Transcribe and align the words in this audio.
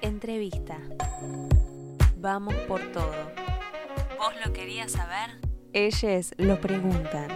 Entrevista. 0.01 0.79
Vamos 2.17 2.55
por 2.69 2.81
todo. 2.93 3.13
¿Vos 4.19 4.35
lo 4.45 4.53
querías 4.53 4.93
saber? 4.93 5.41
Ellos 5.73 6.35
lo 6.37 6.61
preguntan. 6.61 7.29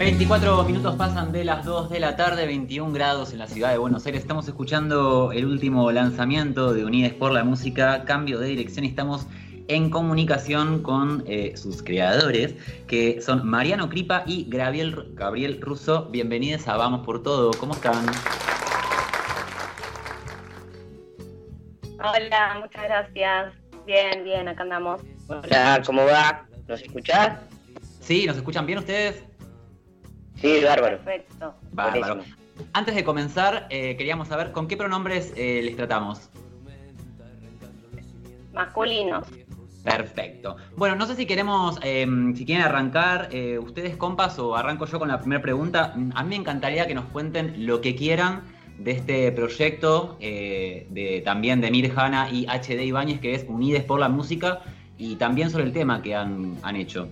24 0.00 0.64
minutos 0.64 0.96
pasan 0.96 1.30
de 1.30 1.44
las 1.44 1.62
2 1.66 1.90
de 1.90 2.00
la 2.00 2.16
tarde, 2.16 2.46
21 2.46 2.90
grados 2.90 3.34
en 3.34 3.38
la 3.38 3.46
ciudad 3.46 3.70
de 3.70 3.76
Buenos 3.76 4.06
Aires. 4.06 4.22
Estamos 4.22 4.48
escuchando 4.48 5.30
el 5.30 5.44
último 5.44 5.92
lanzamiento 5.92 6.72
de 6.72 6.86
Unides 6.86 7.12
por 7.12 7.32
la 7.32 7.44
Música, 7.44 8.04
Cambio 8.06 8.38
de 8.38 8.46
Dirección. 8.46 8.86
Estamos 8.86 9.26
en 9.68 9.90
comunicación 9.90 10.82
con 10.82 11.22
eh, 11.26 11.54
sus 11.54 11.82
creadores, 11.82 12.54
que 12.88 13.20
son 13.20 13.46
Mariano 13.46 13.90
Cripa 13.90 14.22
y 14.24 14.46
Gabriel, 14.48 15.10
Gabriel 15.12 15.60
Russo. 15.60 16.06
Bienvenidos 16.06 16.66
a 16.66 16.78
Vamos 16.78 17.04
por 17.04 17.22
Todo. 17.22 17.50
¿Cómo 17.60 17.74
están? 17.74 18.06
Hola, 21.98 22.56
muchas 22.58 22.84
gracias. 22.84 23.52
Bien, 23.84 24.24
bien, 24.24 24.48
acá 24.48 24.62
andamos. 24.62 25.02
Hola, 25.28 25.82
¿cómo 25.84 26.06
va? 26.06 26.46
¿Nos 26.68 26.80
escuchás? 26.80 27.38
Sí, 28.00 28.24
¿nos 28.24 28.38
escuchan 28.38 28.64
bien 28.64 28.78
ustedes? 28.78 29.29
Sí, 30.40 30.62
bárbaro. 30.64 30.98
Perfecto. 30.98 31.54
Bárbaro. 31.72 32.22
Antes 32.72 32.94
de 32.94 33.04
comenzar, 33.04 33.66
eh, 33.70 33.96
queríamos 33.96 34.28
saber 34.28 34.52
con 34.52 34.68
qué 34.68 34.76
pronombres 34.76 35.32
eh, 35.36 35.60
les 35.62 35.76
tratamos. 35.76 36.30
Masculinos. 38.52 39.26
Perfecto. 39.84 40.56
Bueno, 40.76 40.94
no 40.96 41.06
sé 41.06 41.16
si 41.16 41.24
queremos, 41.24 41.78
em, 41.82 42.34
si 42.34 42.44
quieren 42.44 42.64
arrancar 42.64 43.28
eh, 43.32 43.58
ustedes, 43.58 43.96
compas, 43.96 44.38
o 44.38 44.54
arranco 44.54 44.84
yo 44.86 44.98
con 44.98 45.08
la 45.08 45.18
primera 45.18 45.40
pregunta. 45.40 45.94
A 46.14 46.22
mí 46.22 46.28
me 46.28 46.36
encantaría 46.36 46.86
que 46.86 46.94
nos 46.94 47.06
cuenten 47.06 47.66
lo 47.66 47.80
que 47.80 47.94
quieran 47.94 48.42
de 48.78 48.92
este 48.92 49.32
proyecto, 49.32 50.16
de, 50.20 51.22
también 51.24 51.60
de 51.60 51.70
Mirjana 51.70 52.30
y 52.30 52.46
HD 52.46 52.82
Ibáñez, 52.84 53.20
que 53.20 53.34
es 53.34 53.44
Unides 53.46 53.84
por 53.84 54.00
la 54.00 54.08
Música, 54.08 54.60
y 54.96 55.16
también 55.16 55.50
sobre 55.50 55.64
el 55.64 55.72
tema 55.72 56.02
que 56.02 56.14
han, 56.14 56.56
han 56.62 56.76
hecho. 56.76 57.08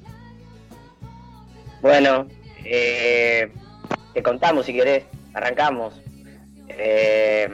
Bueno, 1.83 2.27
eh, 2.71 3.53
te 4.13 4.23
contamos 4.23 4.67
si 4.67 4.75
querés, 4.75 5.05
arrancamos. 5.35 5.95
Eh, 6.69 7.49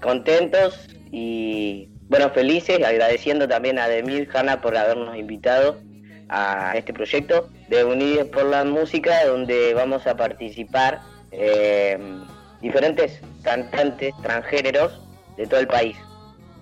contentos 0.00 0.88
y 1.10 1.88
bueno, 2.08 2.30
felices, 2.30 2.84
agradeciendo 2.84 3.48
también 3.48 3.78
a 3.78 3.88
Demir 3.88 4.28
Hanna 4.32 4.60
por 4.60 4.76
habernos 4.76 5.16
invitado 5.16 5.80
a 6.28 6.74
este 6.76 6.92
proyecto 6.92 7.48
de 7.68 7.84
Unidos 7.84 8.28
por 8.28 8.44
la 8.44 8.64
Música, 8.64 9.24
donde 9.26 9.74
vamos 9.74 10.06
a 10.06 10.16
participar 10.16 11.00
eh, 11.32 11.98
diferentes 12.60 13.20
cantantes 13.42 14.14
transgéneros 14.22 15.00
de 15.36 15.46
todo 15.46 15.60
el 15.60 15.66
país, 15.66 15.96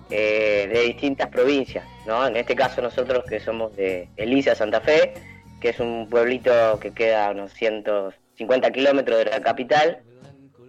de 0.09 0.83
distintas 0.85 1.27
provincias. 1.27 1.85
¿no? 2.05 2.25
En 2.25 2.37
este 2.37 2.55
caso 2.55 2.81
nosotros 2.81 3.25
que 3.29 3.39
somos 3.39 3.75
de 3.75 4.07
Elisa, 4.15 4.55
Santa 4.55 4.79
Fe, 4.81 5.13
que 5.61 5.69
es 5.69 5.79
un 5.79 6.07
pueblito 6.09 6.79
que 6.79 6.91
queda 6.91 7.27
a 7.27 7.31
unos 7.31 7.53
150 7.53 8.71
kilómetros 8.71 9.19
de 9.19 9.25
la 9.25 9.41
capital. 9.41 9.99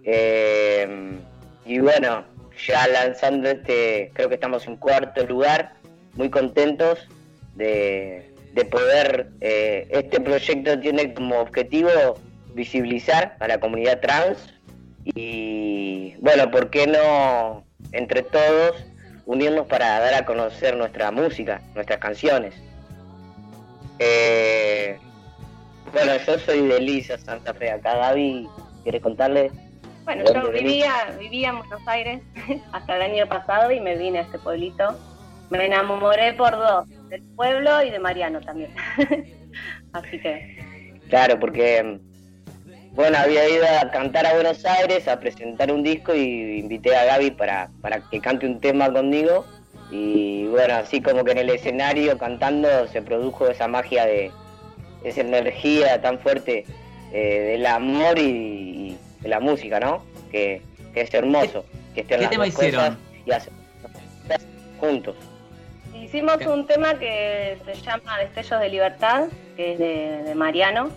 Eh, 0.03 1.17
y 1.65 1.79
bueno, 1.79 2.25
ya 2.67 2.87
lanzando 2.87 3.49
este, 3.49 4.11
creo 4.13 4.29
que 4.29 4.35
estamos 4.35 4.67
en 4.67 4.77
cuarto 4.77 5.25
lugar, 5.25 5.73
muy 6.15 6.29
contentos 6.29 7.07
de, 7.55 8.25
poder, 8.71 9.29
eh, 9.39 9.87
este 9.89 10.19
proyecto 10.19 10.79
tiene 10.79 11.13
como 11.13 11.39
objetivo 11.39 11.89
visibilizar 12.53 13.37
a 13.39 13.47
la 13.47 13.59
comunidad 13.59 14.01
trans 14.01 14.53
y 15.05 16.15
bueno, 16.19 16.51
¿por 16.51 16.69
qué 16.69 16.87
no 16.87 17.63
entre 17.93 18.23
todos 18.23 18.75
unirnos 19.25 19.67
para 19.67 19.99
dar 19.99 20.13
a 20.13 20.25
conocer 20.25 20.75
nuestra 20.75 21.11
música, 21.11 21.61
nuestras 21.73 21.99
canciones? 21.99 22.53
Eh, 23.99 24.97
bueno, 25.91 26.13
yo 26.25 26.39
soy 26.39 26.67
de 26.67 26.79
Lisa, 26.79 27.17
Santa 27.17 27.53
Fe. 27.53 27.71
Acá 27.71 27.95
Gaby, 27.95 28.47
¿quieres 28.83 29.01
contarle? 29.01 29.51
Bueno, 30.05 30.23
yo 30.33 30.51
vivía, 30.51 31.15
vivía 31.19 31.49
en 31.49 31.59
Buenos 31.59 31.87
Aires 31.87 32.21
hasta 32.71 32.95
el 32.95 33.01
año 33.01 33.27
pasado 33.27 33.71
y 33.71 33.79
me 33.79 33.95
vine 33.97 34.19
a 34.19 34.21
este 34.23 34.39
pueblito. 34.39 34.97
Me 35.49 35.65
enamoré 35.65 36.33
por 36.33 36.51
dos, 36.51 36.87
del 37.09 37.21
pueblo 37.35 37.83
y 37.83 37.89
de 37.89 37.99
Mariano 37.99 38.39
también. 38.41 38.71
Así 39.93 40.19
que. 40.19 40.99
Claro, 41.09 41.39
porque 41.39 41.99
bueno, 42.91 43.17
había 43.17 43.47
ido 43.49 43.65
a 43.65 43.89
cantar 43.91 44.25
a 44.25 44.33
Buenos 44.33 44.65
Aires, 44.65 45.07
a 45.07 45.19
presentar 45.19 45.71
un 45.71 45.83
disco 45.83 46.13
y 46.13 46.59
invité 46.59 46.95
a 46.95 47.05
Gaby 47.05 47.31
para, 47.31 47.69
para 47.81 48.01
que 48.09 48.19
cante 48.19 48.45
un 48.45 48.59
tema 48.59 48.91
conmigo 48.91 49.45
y 49.91 50.45
bueno, 50.47 50.75
así 50.75 51.01
como 51.01 51.23
que 51.23 51.31
en 51.31 51.39
el 51.39 51.49
escenario 51.49 52.17
cantando 52.17 52.87
se 52.87 53.01
produjo 53.01 53.47
esa 53.47 53.67
magia 53.67 54.05
de 54.05 54.31
esa 55.03 55.21
energía 55.21 56.01
tan 56.01 56.19
fuerte 56.19 56.65
eh, 57.11 57.39
del 57.51 57.65
amor 57.65 58.19
y, 58.19 58.97
de 59.21 59.29
la 59.29 59.39
música, 59.39 59.79
¿no? 59.79 60.03
Que, 60.31 60.61
es 60.93 61.13
hermoso. 61.13 61.63
Que 61.95 62.03
¿Qué 62.03 62.27
tema 62.27 62.45
hicieron? 62.45 62.97
Y 63.25 63.31
hacer 63.31 63.53
juntos. 64.79 65.15
Hicimos 65.95 66.45
un 66.45 66.67
tema 66.67 66.95
que 66.95 67.57
se 67.65 67.73
llama 67.75 68.17
Destellos 68.19 68.59
de 68.59 68.69
Libertad, 68.69 69.27
que 69.55 69.73
es 69.73 69.79
de 69.79 70.35
Mariano. 70.35 70.89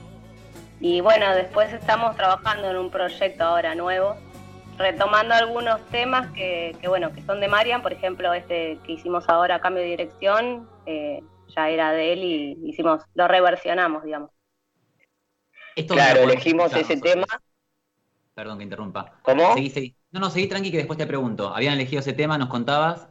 Y 0.81 1.00
bueno, 1.00 1.32
después 1.36 1.72
estamos 1.72 2.16
trabajando 2.16 2.69
en 2.70 2.76
un 2.76 2.91
proyecto 2.91 3.44
ahora 3.44 3.76
nuevo 3.76 4.16
retomando 4.78 5.34
algunos 5.34 5.80
temas 5.88 6.30
que, 6.32 6.76
bueno, 6.86 7.12
que 7.12 7.22
son 7.22 7.40
de 7.40 7.48
Marian, 7.48 7.82
por 7.82 7.92
ejemplo, 7.92 8.32
este 8.32 8.78
que 8.84 8.92
hicimos 8.92 9.28
ahora, 9.28 9.60
Cambio 9.60 9.82
de 9.82 9.90
Dirección, 9.90 10.68
eh, 10.86 11.22
ya 11.54 11.68
era 11.70 11.92
de 11.92 12.12
él 12.12 12.24
y 12.24 12.58
hicimos, 12.64 13.02
lo 13.14 13.28
reversionamos, 13.28 14.04
digamos. 14.04 14.30
claro, 15.88 16.22
elegimos 16.22 16.74
ese 16.74 16.96
tema. 16.96 17.26
Perdón 18.34 18.58
que 18.58 18.64
interrumpa. 18.64 19.18
¿Cómo? 19.22 19.54
No, 20.10 20.20
no, 20.20 20.30
seguí 20.30 20.46
tranqui 20.46 20.70
que 20.70 20.78
después 20.78 20.98
te 20.98 21.06
pregunto. 21.06 21.54
¿Habían 21.54 21.74
elegido 21.74 22.00
ese 22.00 22.12
tema? 22.12 22.38
¿Nos 22.38 22.48
contabas? 22.48 23.08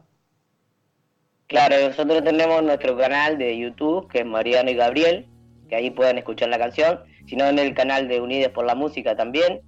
Claro, 1.48 1.76
nosotros 1.88 2.24
tenemos 2.24 2.64
nuestro 2.64 2.98
canal 2.98 3.38
de 3.38 3.58
YouTube, 3.58 4.08
que 4.08 4.20
es 4.20 4.26
Mariano 4.26 4.72
y 4.72 4.76
Gabriel, 4.76 5.28
que 5.68 5.76
ahí 5.76 5.90
pueden 5.90 6.18
escuchar 6.18 6.50
la 6.50 6.58
canción, 6.58 7.02
sino 7.28 7.46
en 7.46 7.60
el 7.60 7.74
canal 7.74 8.08
de 8.08 8.22
Unides 8.22 8.50
por 8.50 8.66
la 8.66 8.76
Música 8.76 9.16
también, 9.16 9.62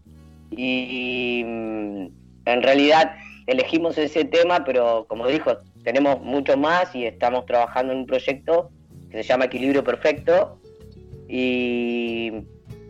y 0.58 1.44
mm, 1.46 2.08
en 2.46 2.62
realidad 2.62 3.16
elegimos 3.47 3.97
ese 3.97 4.25
tema, 4.25 4.64
pero 4.64 5.06
como 5.08 5.28
dijo, 5.28 5.58
tenemos 5.84 6.22
mucho 6.22 6.58
más 6.58 6.96
y 6.96 7.06
estamos 7.06 7.46
trabajando 7.46 7.94
en 7.94 8.00
un 8.00 8.06
proyecto 8.06 8.72
que 9.12 9.18
se 9.18 9.30
llama 9.30 9.46
Equilibrio 9.46 9.84
Perfecto. 9.84 10.59
Y 11.28 12.32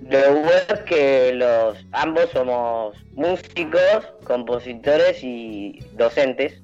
lo 0.10 0.34
bueno 0.34 0.52
es 0.74 0.80
que 0.86 1.34
los 1.34 1.86
ambos 1.92 2.30
somos 2.32 2.98
músicos, 3.14 4.14
compositores 4.26 5.24
y 5.24 5.80
docentes. 5.94 6.62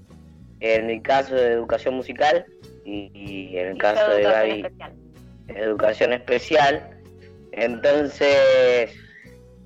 En 0.62 0.88
mi 0.88 1.02
caso 1.02 1.36
de 1.36 1.54
educación 1.54 1.96
musical 1.96 2.46
y, 2.84 3.56
en 3.56 3.68
el 3.68 3.78
caso 3.78 4.10
de 4.12 4.24
Gaby, 4.24 4.66
educación 5.48 6.14
especial. 6.14 6.98
Entonces, 7.54 8.92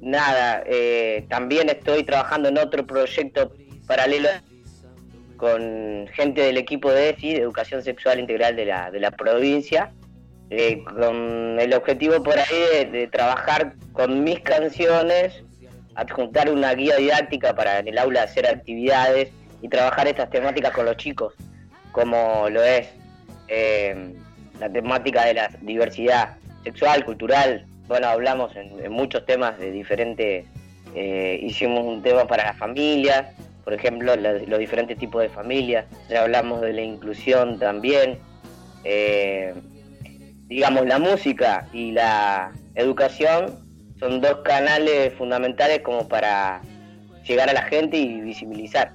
nada, 0.03 0.63
eh, 0.65 1.25
también 1.29 1.69
estoy 1.69 2.03
trabajando 2.03 2.49
en 2.49 2.57
otro 2.57 2.85
proyecto 2.85 3.53
paralelo 3.87 4.29
con 5.37 6.07
gente 6.13 6.41
del 6.41 6.57
equipo 6.57 6.91
de 6.91 7.09
EFI, 7.09 7.33
de 7.33 7.41
Educación 7.41 7.81
Sexual 7.81 8.19
Integral 8.19 8.55
de 8.55 8.65
la, 8.65 8.91
de 8.91 8.99
la 8.99 9.11
provincia, 9.11 9.91
eh, 10.49 10.83
con 10.83 11.59
el 11.59 11.73
objetivo 11.73 12.21
por 12.21 12.37
ahí 12.37 12.85
de, 12.91 13.07
trabajar 13.07 13.73
con 13.93 14.23
mis 14.23 14.39
canciones, 14.41 15.43
adjuntar 15.95 16.49
una 16.49 16.73
guía 16.73 16.97
didáctica 16.97 17.55
para 17.55 17.79
en 17.79 17.87
el 17.87 17.97
aula 17.97 18.23
hacer 18.23 18.47
actividades 18.47 19.29
y 19.61 19.69
trabajar 19.69 20.07
estas 20.07 20.29
temáticas 20.29 20.71
con 20.71 20.85
los 20.85 20.97
chicos, 20.97 21.33
como 21.91 22.49
lo 22.49 22.61
es 22.61 22.87
eh, 23.47 24.13
la 24.59 24.69
temática 24.69 25.25
de 25.25 25.33
la 25.33 25.49
diversidad 25.61 26.35
sexual, 26.63 27.03
cultural, 27.05 27.65
bueno, 27.87 28.07
hablamos 28.07 28.55
en, 28.55 28.91
muchos 28.91 29.25
temas 29.25 29.57
de 29.59 29.71
diferentes 29.71 30.45
Eh, 30.95 31.39
hicimos 31.41 31.83
un 31.85 32.03
tema 32.03 32.27
para 32.27 32.43
las 32.43 32.57
familias, 32.57 33.25
por 33.63 33.73
ejemplo, 33.73 34.15
los 34.15 34.59
diferentes 34.59 34.95
tipos 34.97 35.23
de 35.23 35.29
familias. 35.29 35.85
Ya 36.07 36.21
hablamos 36.21 36.61
de 36.61 36.71
la 36.71 36.81
inclusión 36.81 37.57
también. 37.57 38.19
Eh, 38.83 39.55
digamos, 40.47 40.85
la 40.85 40.99
música 40.99 41.67
y 41.73 41.91
la 41.93 42.51
educación 42.75 43.57
son 43.99 44.21
dos 44.21 44.41
canales 44.43 45.13
fundamentales 45.13 45.79
como 45.79 46.07
para 46.07 46.61
llegar 47.27 47.49
a 47.49 47.53
la 47.53 47.63
gente 47.63 47.97
y 47.97 48.21
visibilizar. 48.21 48.93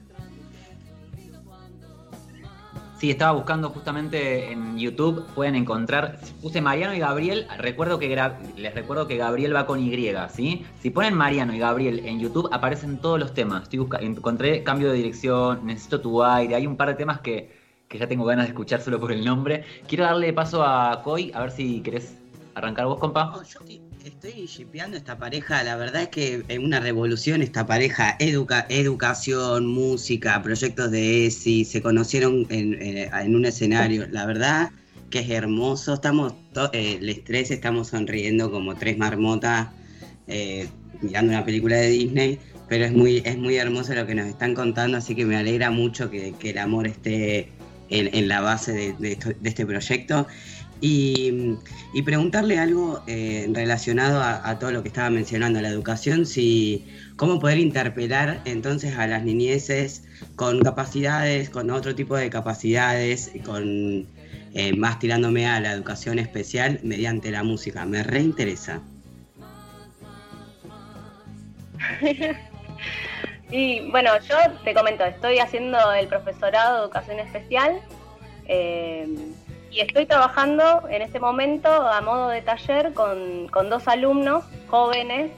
Sí, 2.98 3.12
estaba 3.12 3.30
buscando 3.30 3.70
justamente 3.70 4.50
en 4.50 4.76
YouTube, 4.76 5.24
pueden 5.36 5.54
encontrar, 5.54 6.18
puse 6.42 6.60
Mariano 6.60 6.94
y 6.96 6.98
Gabriel, 6.98 7.46
recuerdo 7.56 8.00
que 8.00 8.08
les 8.56 8.74
recuerdo 8.74 9.06
que 9.06 9.16
Gabriel 9.16 9.54
va 9.54 9.66
con 9.66 9.78
Y, 9.78 10.12
¿sí? 10.30 10.66
Si 10.80 10.90
ponen 10.90 11.14
Mariano 11.14 11.54
y 11.54 11.60
Gabriel 11.60 12.02
en 12.04 12.18
YouTube 12.18 12.48
aparecen 12.50 12.98
todos 12.98 13.20
los 13.20 13.34
temas. 13.34 13.62
Estoy 13.62 13.86
encontré 14.00 14.64
cambio 14.64 14.90
de 14.90 14.96
dirección, 14.96 15.64
necesito 15.64 16.00
tu 16.00 16.24
aire, 16.24 16.56
hay 16.56 16.66
un 16.66 16.76
par 16.76 16.88
de 16.88 16.94
temas 16.94 17.20
que, 17.20 17.52
que 17.86 17.98
ya 17.98 18.08
tengo 18.08 18.24
ganas 18.24 18.46
de 18.46 18.50
escuchar 18.50 18.80
solo 18.80 18.98
por 18.98 19.12
el 19.12 19.24
nombre. 19.24 19.62
Quiero 19.86 20.02
darle 20.02 20.32
paso 20.32 20.64
a 20.64 21.00
Coy, 21.04 21.30
a 21.36 21.40
ver 21.42 21.52
si 21.52 21.80
querés 21.82 22.16
arrancar 22.54 22.86
vos, 22.86 22.98
compa. 22.98 23.42
Estoy 24.04 24.46
shipeando 24.46 24.96
esta 24.96 25.18
pareja, 25.18 25.62
la 25.62 25.76
verdad 25.76 26.02
es 26.02 26.08
que 26.08 26.44
es 26.48 26.58
una 26.58 26.80
revolución 26.80 27.42
esta 27.42 27.66
pareja, 27.66 28.16
educa, 28.18 28.66
educación, 28.68 29.66
música, 29.66 30.40
proyectos 30.42 30.90
de 30.90 31.26
ESI, 31.26 31.64
se 31.64 31.82
conocieron 31.82 32.46
en, 32.48 33.34
un 33.34 33.44
escenario, 33.44 34.06
la 34.10 34.26
verdad 34.26 34.70
que 35.10 35.20
es 35.20 35.30
hermoso, 35.30 35.94
estamos, 35.94 36.34
eh, 36.72 36.98
el 37.00 37.08
estrés, 37.08 37.50
estamos 37.50 37.88
sonriendo 37.88 38.50
como 38.50 38.74
tres 38.74 38.98
marmotas 38.98 39.68
eh, 40.26 40.68
mirando 41.00 41.32
una 41.32 41.44
película 41.44 41.76
de 41.76 41.88
Disney, 41.88 42.38
pero 42.68 42.84
es 42.84 42.92
muy, 42.92 43.22
es 43.24 43.38
muy 43.38 43.56
hermoso 43.56 43.94
lo 43.94 44.06
que 44.06 44.14
nos 44.14 44.26
están 44.26 44.54
contando, 44.54 44.98
así 44.98 45.14
que 45.14 45.24
me 45.24 45.36
alegra 45.36 45.70
mucho 45.70 46.10
que, 46.10 46.34
el 46.42 46.58
amor 46.58 46.86
esté 46.86 47.50
en, 47.88 48.28
la 48.28 48.40
base 48.40 48.94
de 48.98 49.18
este 49.44 49.64
proyecto. 49.64 50.26
Y, 50.80 51.56
preguntarle 52.04 52.58
algo 52.58 53.02
eh, 53.06 53.48
relacionado 53.52 54.22
a, 54.22 54.58
todo 54.58 54.70
lo 54.70 54.82
que 54.82 54.88
estaba 54.88 55.10
mencionando, 55.10 55.60
la 55.60 55.69
educación, 55.69 56.26
si 56.26 56.86
cómo 57.16 57.40
poder 57.40 57.58
interpelar 57.58 58.40
entonces 58.44 58.96
a 58.96 59.06
las 59.06 59.25
niñeces 59.25 60.04
con 60.36 60.60
capacidades, 60.62 61.50
con 61.50 61.70
otro 61.70 61.94
tipo 61.94 62.16
de 62.16 62.30
capacidades, 62.30 63.32
con 63.44 64.06
eh, 64.54 64.72
más 64.76 64.98
tirándome 64.98 65.46
a 65.46 65.60
la 65.60 65.72
educación 65.72 66.19
especial 66.19 66.81
mediante 66.82 67.31
la 67.31 67.42
música. 67.42 67.84
Me 67.84 68.02
reinteresa. 68.02 68.81
y 73.50 73.90
bueno, 73.90 74.10
yo 74.28 74.36
te 74.64 74.72
comento, 74.74 75.04
estoy 75.04 75.38
haciendo 75.38 75.92
el 75.92 76.06
profesorado 76.06 76.76
de 76.76 76.82
educación 76.84 77.19
especial. 77.19 77.81
Eh, 78.46 79.06
y 79.70 79.81
estoy 79.81 80.06
trabajando 80.06 80.88
en 80.88 81.03
este 81.03 81.20
momento 81.20 81.69
a 81.69 82.00
modo 82.00 82.29
de 82.29 82.43
taller 82.43 82.94
con, 82.94 83.47
dos 83.69 83.88
alumnos 83.88 84.44
jóvenes 84.69 85.32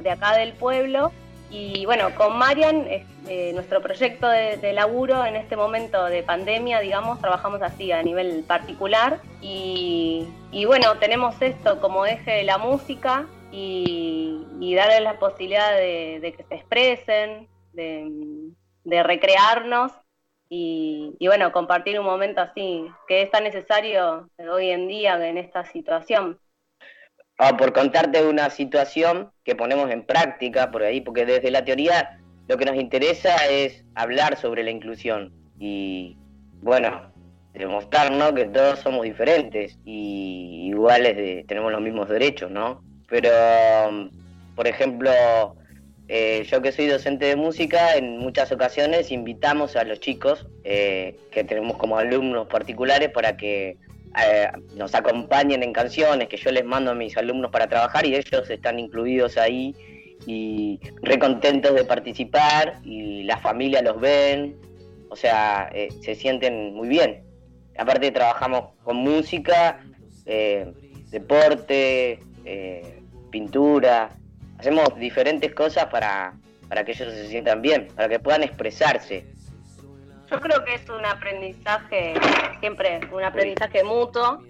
de 0.00 0.10
acá 0.10 0.36
del 0.36 0.52
pueblo. 0.52 1.12
Y 1.50 1.86
bueno, 1.86 2.14
con 2.16 2.36
Marian, 2.38 2.86
eh, 2.88 3.52
nuestro 3.54 3.80
proyecto 3.80 4.28
de, 4.28 4.72
laburo 4.72 5.24
en 5.24 5.36
este 5.36 5.56
momento 5.56 6.04
de 6.06 6.22
pandemia, 6.22 6.80
digamos, 6.80 7.20
trabajamos 7.20 7.62
así 7.62 7.92
a 7.92 8.02
nivel 8.02 8.44
particular. 8.44 9.20
Y, 9.40 10.26
bueno, 10.66 10.96
tenemos 10.98 11.40
esto 11.40 11.80
como 11.80 12.06
eje 12.06 12.30
de 12.30 12.42
la 12.44 12.58
música 12.58 13.26
y, 13.52 14.44
y 14.60 14.74
darles 14.74 15.02
la 15.02 15.18
posibilidad 15.18 15.76
de, 15.76 16.34
que 16.36 16.44
se 16.44 16.54
expresen, 16.54 17.48
de 17.72 19.02
recrearnos 19.02 19.92
y, 20.48 21.16
bueno, 21.26 21.50
compartir 21.52 21.98
un 21.98 22.06
momento 22.06 22.40
así, 22.40 22.86
que 23.08 23.22
es 23.22 23.30
tan 23.30 23.44
necesario 23.44 24.28
hoy 24.50 24.70
en 24.70 24.88
día 24.88 25.14
en 25.28 25.38
esta 25.38 25.64
situación. 25.64 26.38
Ah, 27.38 27.56
por 27.56 27.72
contarte 27.72 28.26
una 28.26 28.48
situación 28.50 29.30
que 29.44 29.54
ponemos 29.54 29.90
en 29.90 30.04
práctica 30.04 30.70
por 30.70 30.82
ahí, 30.82 31.00
porque 31.00 31.26
desde 31.26 31.50
la 31.50 31.64
teoría 31.64 32.18
lo 32.48 32.56
que 32.56 32.64
nos 32.64 32.76
interesa 32.76 33.34
es 33.50 33.84
hablar 33.94 34.36
sobre 34.36 34.62
la 34.62 34.70
inclusión 34.70 35.32
y, 35.58 36.16
bueno, 36.62 37.12
demostrar 37.52 38.34
que 38.34 38.44
todos 38.46 38.78
somos 38.78 39.04
diferentes 39.04 39.78
y 39.84 40.68
iguales, 40.68 41.16
de, 41.16 41.44
tenemos 41.48 41.72
los 41.72 41.80
mismos 41.80 42.08
derechos, 42.08 42.50
¿no? 42.50 42.82
Pero, 43.08 43.30
por 44.54 44.66
ejemplo, 44.66 45.10
eh, 46.08 46.46
yo 46.48 46.62
que 46.62 46.70
soy 46.70 46.86
docente 46.86 47.26
de 47.26 47.36
música, 47.36 47.96
en 47.96 48.18
muchas 48.18 48.52
ocasiones 48.52 49.10
invitamos 49.10 49.74
a 49.74 49.82
los 49.82 49.98
chicos 49.98 50.46
eh, 50.62 51.16
que 51.32 51.42
tenemos 51.42 51.76
como 51.78 51.98
alumnos 51.98 52.46
particulares 52.46 53.10
para 53.10 53.36
que 53.36 53.76
eh, 54.24 54.48
nos 54.76 54.94
acompañen 54.94 55.64
en 55.64 55.72
canciones 55.72 56.28
que 56.28 56.36
yo 56.36 56.52
les 56.52 56.64
mando 56.64 56.92
a 56.92 56.94
mis 56.94 57.16
alumnos 57.16 57.50
para 57.50 57.66
trabajar 57.66 58.06
y 58.06 58.14
ellos 58.14 58.48
están 58.48 58.78
incluidos 58.78 59.36
ahí 59.36 59.74
y 60.26 60.78
recontentos 61.02 61.74
de 61.74 61.84
participar 61.84 62.78
y 62.84 63.24
la 63.24 63.38
familia 63.38 63.82
los 63.82 64.00
ven, 64.00 64.56
o 65.10 65.16
sea, 65.16 65.70
se 66.00 66.14
sienten 66.14 66.72
muy 66.72 66.88
bien. 66.88 67.24
Aparte 67.76 68.10
trabajamos 68.12 68.70
con 68.82 68.96
música, 68.96 69.84
deporte, 71.10 72.20
pintura, 73.30 74.10
hacemos 74.58 74.94
diferentes 74.96 75.54
cosas 75.54 75.86
para, 75.86 76.34
para 76.68 76.84
que 76.84 76.92
ellos 76.92 77.12
se 77.12 77.28
sientan 77.28 77.62
bien, 77.62 77.88
para 77.94 78.08
que 78.08 78.18
puedan 78.18 78.42
expresarse. 78.42 79.24
Yo 80.30 80.40
creo 80.40 80.64
que 80.64 80.74
es 80.74 80.88
un 80.88 81.04
aprendizaje, 81.04 82.14
siempre 82.60 83.00
un 83.12 83.22
aprendizaje 83.22 83.84
mutuo 83.84 84.42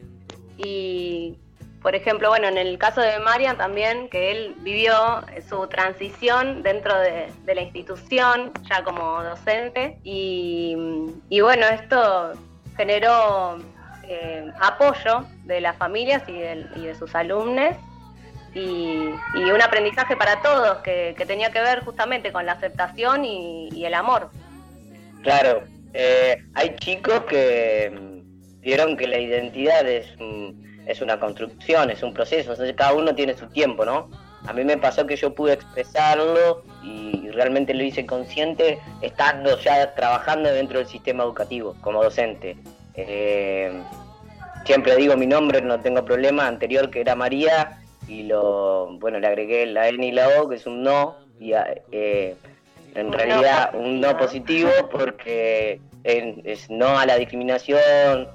y 0.56 1.36
por 1.82 1.94
ejemplo, 1.94 2.30
bueno, 2.30 2.48
en 2.48 2.58
el 2.58 2.78
caso 2.78 3.00
de 3.00 3.20
Marian 3.20 3.56
también, 3.56 4.08
que 4.08 4.32
él 4.32 4.56
vivió 4.58 5.22
su 5.48 5.68
transición 5.68 6.64
dentro 6.64 6.92
de, 6.98 7.28
la 7.46 7.60
institución, 7.60 8.50
ya 8.68 8.82
como 8.82 9.22
docente, 9.22 9.96
y, 10.02 10.74
bueno, 11.40 11.64
esto 11.66 12.32
generó 12.76 13.58
eh, 14.02 14.50
apoyo 14.60 15.26
de 15.44 15.60
las 15.60 15.76
familias 15.76 16.24
y 16.26 16.32
de, 16.32 16.66
y 16.74 16.86
de 16.86 16.94
sus 16.96 17.14
alumnos 17.14 17.76
y, 18.56 19.50
un 19.50 19.62
aprendizaje 19.62 20.16
para 20.16 20.40
todos 20.40 20.78
que, 20.78 21.14
tenía 21.26 21.50
que 21.50 21.60
ver 21.60 21.84
justamente 21.84 22.32
con 22.32 22.46
la 22.46 22.52
aceptación 22.52 23.24
y, 23.24 23.84
el 23.84 23.94
amor. 23.94 24.30
Claro, 25.22 25.62
eh, 25.92 26.42
hay 26.54 26.74
chicos 26.76 27.24
que 27.28 27.92
mm, 27.92 28.60
vieron 28.60 28.96
que 28.96 29.06
la 29.06 29.18
identidad 29.18 29.86
es, 29.86 30.06
es 30.86 31.00
una 31.02 31.20
construcción, 31.20 31.90
es 31.90 32.02
un 32.02 32.14
proceso, 32.14 32.52
entonces 32.52 32.74
cada 32.76 32.94
uno 32.94 33.14
tiene 33.14 33.36
su 33.36 33.46
tiempo, 33.48 33.84
¿no? 33.84 34.10
A 34.46 34.52
mí 34.52 34.64
me 34.64 34.78
pasó 34.78 35.06
que 35.06 35.16
yo 35.16 35.34
pude 35.34 35.54
expresarlo 35.54 36.62
y 36.82 37.30
realmente 37.32 37.74
lo 37.74 37.82
hice 37.82 38.06
consciente 38.06 38.78
estando 39.02 39.58
ya 39.58 39.92
trabajando 39.94 40.50
dentro 40.50 40.78
del 40.78 40.86
sistema 40.86 41.24
educativo 41.24 41.74
como 41.80 42.02
docente. 42.02 42.56
Eh, 42.94 43.72
siempre 44.64 44.94
digo 44.96 45.16
mi 45.16 45.26
nombre, 45.26 45.60
no 45.60 45.80
tengo 45.80 46.04
problema, 46.04 46.46
anterior 46.46 46.90
que 46.90 47.00
era 47.00 47.16
María, 47.16 47.80
y 48.08 48.24
lo 48.24 48.98
bueno 48.98 49.18
le 49.18 49.26
agregué 49.26 49.66
la 49.66 49.88
N 49.88 50.06
y 50.06 50.12
la 50.12 50.40
O 50.40 50.48
que 50.48 50.56
es 50.56 50.66
un 50.66 50.82
no 50.82 51.16
y 51.40 51.52
eh, 51.92 52.34
en 52.94 53.12
realidad 53.12 53.74
un 53.74 54.00
no 54.00 54.16
positivo 54.16 54.70
porque 54.90 55.80
es, 56.04 56.70
no 56.70 56.98
a 56.98 57.06
la 57.06 57.16
discriminación 57.16 58.28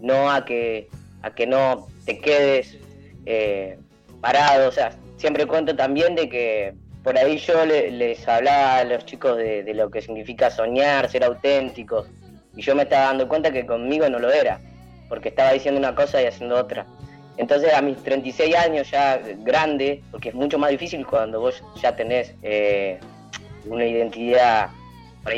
no 0.00 0.30
a 0.30 0.44
que 0.44 0.88
a 1.22 1.34
que 1.34 1.46
no 1.46 1.88
te 2.06 2.20
quedes 2.20 2.78
eh, 3.26 3.78
parado. 4.20 4.68
O 4.68 4.72
sea 4.72 4.92
siempre 5.16 5.46
cuento 5.46 5.74
también 5.76 6.14
de 6.14 6.28
que 6.28 6.74
por 7.02 7.16
ahí 7.18 7.38
yo 7.38 7.64
les 7.64 8.26
hablaba 8.28 8.78
a 8.78 8.84
los 8.84 9.04
chicos 9.04 9.36
de 9.36 9.72
lo 9.74 9.90
que 9.90 10.02
significa 10.02 10.50
soñar 10.50 11.08
ser 11.08 11.24
auténticos 11.24 12.06
y 12.56 12.62
yo 12.62 12.74
me 12.74 12.82
estaba 12.82 13.06
dando 13.06 13.28
cuenta 13.28 13.52
que 13.52 13.64
conmigo 13.64 14.08
no 14.08 14.18
lo 14.18 14.30
era 14.32 14.60
porque 15.08 15.28
estaba 15.28 15.52
diciendo 15.52 15.78
una 15.78 15.94
cosa 15.94 16.20
y 16.20 16.26
haciendo 16.26 16.56
otra 16.56 16.86
entonces 17.38 17.72
a 17.72 17.80
mis 17.80 17.96
36 18.02 18.54
años 18.56 18.90
ya 18.90 19.20
grande, 19.38 20.02
porque 20.10 20.30
es 20.30 20.34
mucho 20.34 20.58
más 20.58 20.70
difícil 20.70 21.06
cuando 21.06 21.40
vos 21.40 21.62
ya 21.80 21.96
tenés 21.96 22.34
eh, 22.42 22.98
una 23.66 23.86
identidad 23.86 24.70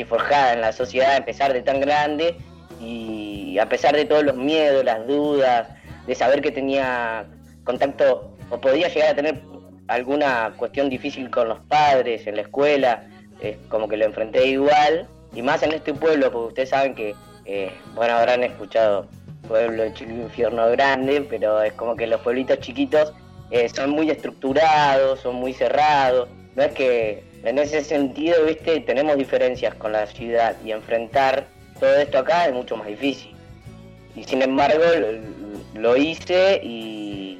por 0.07 0.21
en 0.53 0.61
la 0.61 0.71
sociedad, 0.71 1.17
empezar 1.17 1.53
de 1.53 1.61
tan 1.61 1.79
grande 1.79 2.37
y 2.79 3.57
a 3.59 3.67
pesar 3.67 3.95
de 3.95 4.05
todos 4.05 4.23
los 4.23 4.35
miedos, 4.35 4.83
las 4.83 5.05
dudas, 5.05 5.67
de 6.07 6.15
saber 6.15 6.41
que 6.41 6.51
tenía 6.51 7.25
contacto 7.63 8.31
o 8.49 8.59
podía 8.59 8.87
llegar 8.87 9.11
a 9.11 9.15
tener 9.15 9.41
alguna 9.87 10.53
cuestión 10.57 10.89
difícil 10.89 11.29
con 11.29 11.49
los 11.49 11.59
padres 11.61 12.25
en 12.25 12.35
la 12.35 12.43
escuela, 12.43 13.03
es 13.41 13.57
como 13.69 13.87
que 13.87 13.97
lo 13.97 14.05
enfrenté 14.05 14.47
igual, 14.47 15.07
y 15.33 15.41
más 15.41 15.61
en 15.63 15.73
este 15.73 15.93
pueblo, 15.93 16.31
porque 16.31 16.47
ustedes 16.47 16.69
saben 16.69 16.95
que, 16.95 17.13
eh, 17.45 17.71
bueno, 17.93 18.13
habrán 18.13 18.43
escuchado 18.43 19.07
pueblo 19.51 19.83
chico 19.93 20.11
infierno 20.11 20.69
grande, 20.71 21.21
pero 21.29 21.61
es 21.61 21.73
como 21.73 21.97
que 21.97 22.07
los 22.07 22.21
pueblitos 22.21 22.59
chiquitos 22.59 23.13
eh, 23.51 23.67
son 23.67 23.89
muy 23.89 24.09
estructurados, 24.09 25.19
son 25.19 25.35
muy 25.35 25.53
cerrados, 25.53 26.29
no 26.55 26.63
es 26.63 26.71
que 26.71 27.23
en 27.43 27.57
ese 27.57 27.83
sentido, 27.83 28.45
viste, 28.45 28.79
tenemos 28.81 29.17
diferencias 29.17 29.75
con 29.75 29.91
la 29.91 30.07
ciudad 30.07 30.55
y 30.63 30.71
enfrentar 30.71 31.47
todo 31.79 31.97
esto 31.97 32.19
acá 32.19 32.45
es 32.45 32.53
mucho 32.53 32.77
más 32.77 32.87
difícil. 32.87 33.35
Y 34.15 34.23
sin 34.23 34.41
embargo 34.41 34.83
lo, 35.73 35.97
hice 35.97 36.61
y, 36.63 37.39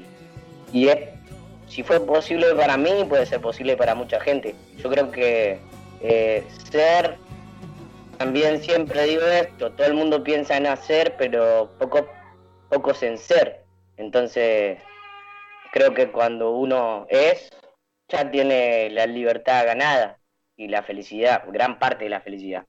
y 0.73 0.87
es, 0.87 0.97
si 1.69 1.83
fue 1.83 1.99
posible 2.05 2.47
para 2.55 2.75
mí, 2.75 3.05
puede 3.07 3.25
ser 3.25 3.39
posible 3.39 3.77
para 3.77 3.95
mucha 3.95 4.19
gente. 4.19 4.55
Yo 4.77 4.89
creo 4.89 5.11
que 5.11 5.59
eh, 6.01 6.43
ser, 6.71 7.17
también 8.21 8.61
siempre 8.61 9.05
digo 9.05 9.23
esto, 9.23 9.71
todo 9.71 9.87
el 9.87 9.95
mundo 9.95 10.23
piensa 10.23 10.55
en 10.55 10.67
hacer, 10.67 11.15
pero 11.17 11.75
poco, 11.79 12.07
pocos 12.69 13.01
en 13.01 13.17
ser. 13.17 13.65
Entonces, 13.97 14.77
creo 15.73 15.95
que 15.95 16.11
cuando 16.11 16.51
uno 16.51 17.07
es, 17.09 17.49
ya 18.09 18.29
tiene 18.29 18.91
la 18.91 19.07
libertad 19.07 19.65
ganada 19.65 20.19
y 20.55 20.67
la 20.67 20.83
felicidad, 20.83 21.45
gran 21.51 21.79
parte 21.79 22.03
de 22.03 22.11
la 22.11 22.21
felicidad. 22.21 22.63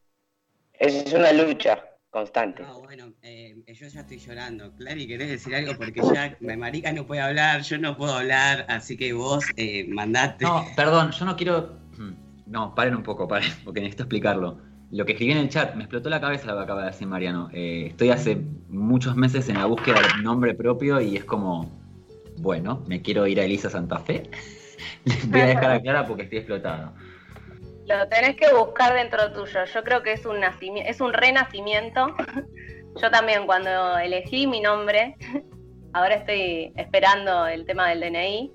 Es 0.73 1.13
una 1.13 1.33
lucha 1.33 1.85
constante. 2.09 2.63
Ah, 2.67 2.79
bueno, 2.83 3.13
eh, 3.21 3.63
yo 3.67 3.89
ya 3.89 4.01
estoy 4.01 4.21
llorando. 4.21 4.75
Clary, 4.77 5.07
¿querés 5.07 5.29
decir 5.29 5.55
algo? 5.55 5.77
Porque 5.77 6.01
ya 6.15 6.35
Marica 6.41 6.93
no 6.93 7.07
puede 7.07 7.21
hablar, 7.21 7.61
yo 7.61 7.77
no 7.77 7.99
puedo 7.99 8.15
hablar, 8.15 8.65
así 8.71 8.97
que 8.97 9.13
vos 9.13 9.45
eh, 9.57 9.85
mandate. 9.87 10.47
No, 10.47 10.65
perdón, 10.75 11.11
yo 11.11 11.27
no 11.27 11.37
quiero... 11.37 11.79
Hmm, 11.99 12.15
no, 12.47 12.75
paren 12.75 12.97
un 12.97 13.03
poco, 13.03 13.29
paren, 13.29 13.53
porque 13.65 13.81
necesito 13.81 14.05
explicarlo. 14.05 14.72
Lo 14.93 15.07
que 15.07 15.13
escribí 15.13 15.33
en 15.33 15.39
el 15.39 15.49
chat, 15.49 15.75
me 15.75 15.85
explotó 15.85 16.11
la 16.11 16.21
cabeza 16.21 16.47
lo 16.49 16.59
que 16.59 16.65
acaba 16.65 16.83
de 16.83 16.91
decir 16.91 17.09
Mariano. 17.09 17.49
Eh, 17.55 17.87
estoy 17.89 18.11
hace 18.11 18.37
muchos 18.69 19.17
meses 19.17 19.49
en 19.49 19.57
la 19.57 19.65
búsqueda 19.65 20.03
del 20.03 20.23
nombre 20.23 20.55
propio 20.55 21.01
y 21.01 21.17
es 21.17 21.25
como, 21.25 21.71
bueno, 22.37 22.85
me 22.87 23.01
quiero 23.01 23.27
ir 23.27 23.41
a 23.41 23.45
Elisa 23.45 23.71
Santa 23.71 23.99
Fe. 24.01 24.29
Les 25.05 25.31
voy 25.31 25.41
a 25.41 25.47
dejar 25.47 25.71
a 25.71 25.81
Clara 25.81 26.07
porque 26.07 26.25
estoy 26.25 26.39
explotado. 26.41 26.93
Lo 27.87 28.07
tenés 28.09 28.37
que 28.37 28.53
buscar 28.55 28.93
dentro 28.93 29.33
tuyo. 29.33 29.65
Yo 29.65 29.83
creo 29.83 30.03
que 30.03 30.13
es 30.13 30.27
un 30.27 30.41
nacimiento, 30.41 30.91
es 30.91 31.01
un 31.01 31.15
renacimiento. 31.15 32.15
Yo 33.01 33.11
también 33.11 33.47
cuando 33.47 33.97
elegí 33.97 34.47
mi 34.47 34.61
nombre, 34.61 35.17
ahora 35.95 36.17
estoy 36.17 36.71
esperando 36.77 37.47
el 37.47 37.65
tema 37.65 37.89
del 37.89 38.01
DNI. 38.01 38.53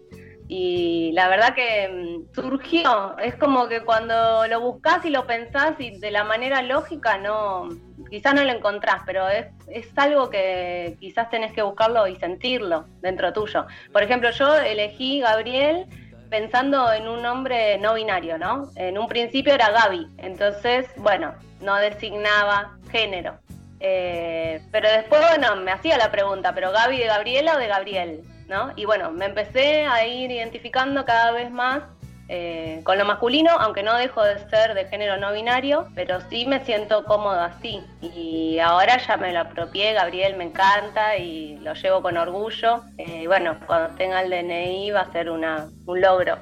Y 0.49 1.11
la 1.13 1.27
verdad 1.27 1.53
que 1.53 1.89
mm, 1.89 2.33
surgió, 2.33 3.17
es 3.17 3.35
como 3.35 3.67
que 3.67 3.81
cuando 3.81 4.47
lo 4.47 4.61
buscas 4.61 5.03
y 5.05 5.09
lo 5.09 5.27
pensás 5.27 5.73
y 5.79 5.99
de 5.99 6.11
la 6.11 6.23
manera 6.23 6.61
lógica 6.61 7.17
no, 7.17 7.69
quizás 8.09 8.33
no 8.33 8.43
lo 8.43 8.51
encontrás, 8.51 9.01
pero 9.05 9.27
es, 9.27 9.47
es 9.67 9.87
algo 9.97 10.29
que 10.29 10.95
quizás 10.99 11.29
tenés 11.29 11.51
que 11.53 11.61
buscarlo 11.61 12.07
y 12.07 12.15
sentirlo 12.15 12.85
dentro 13.01 13.33
tuyo. 13.33 13.65
Por 13.91 14.03
ejemplo, 14.03 14.31
yo 14.31 14.55
elegí 14.55 15.19
Gabriel 15.19 15.85
pensando 16.29 16.91
en 16.93 17.07
un 17.07 17.21
nombre 17.21 17.77
no 17.79 17.93
binario, 17.95 18.37
¿no? 18.37 18.69
En 18.75 18.97
un 18.97 19.07
principio 19.07 19.53
era 19.53 19.69
Gaby, 19.69 20.07
entonces, 20.17 20.87
bueno, 20.97 21.33
no 21.61 21.75
designaba 21.75 22.77
género. 22.91 23.37
Eh, 23.79 24.61
pero 24.71 24.89
después, 24.89 25.21
bueno, 25.21 25.55
me 25.57 25.71
hacía 25.71 25.97
la 25.97 26.11
pregunta, 26.11 26.53
¿pero 26.53 26.71
Gaby 26.71 26.97
de 26.97 27.05
Gabriela 27.05 27.55
o 27.55 27.59
de 27.59 27.67
Gabriel? 27.67 28.23
¿No? 28.47 28.71
Y 28.75 28.85
bueno, 28.85 29.11
me 29.11 29.25
empecé 29.25 29.85
a 29.85 30.05
ir 30.05 30.31
identificando 30.31 31.03
cada 31.05 31.31
vez 31.31 31.51
más 31.51 31.83
eh, 32.29 32.81
con 32.83 32.97
lo 32.97 33.05
masculino, 33.05 33.51
aunque 33.51 33.83
no 33.83 33.95
dejo 33.95 34.21
de 34.21 34.37
ser 34.49 34.73
de 34.73 34.85
género 34.85 35.15
no 35.17 35.31
binario, 35.31 35.87
pero 35.95 36.19
sí 36.29 36.45
me 36.45 36.63
siento 36.65 37.05
cómodo 37.05 37.39
así. 37.39 37.81
Y 38.01 38.59
ahora 38.59 38.97
ya 38.97 39.15
me 39.15 39.31
lo 39.31 39.39
apropié, 39.39 39.93
Gabriel 39.93 40.35
me 40.35 40.43
encanta 40.43 41.15
y 41.15 41.57
lo 41.59 41.73
llevo 41.73 42.01
con 42.01 42.17
orgullo. 42.17 42.83
Eh, 42.97 43.27
bueno, 43.27 43.57
cuando 43.65 43.95
tenga 43.95 44.21
el 44.21 44.29
DNI 44.29 44.91
va 44.91 45.01
a 45.01 45.11
ser 45.13 45.29
una, 45.29 45.69
un 45.85 46.01
logro. 46.01 46.37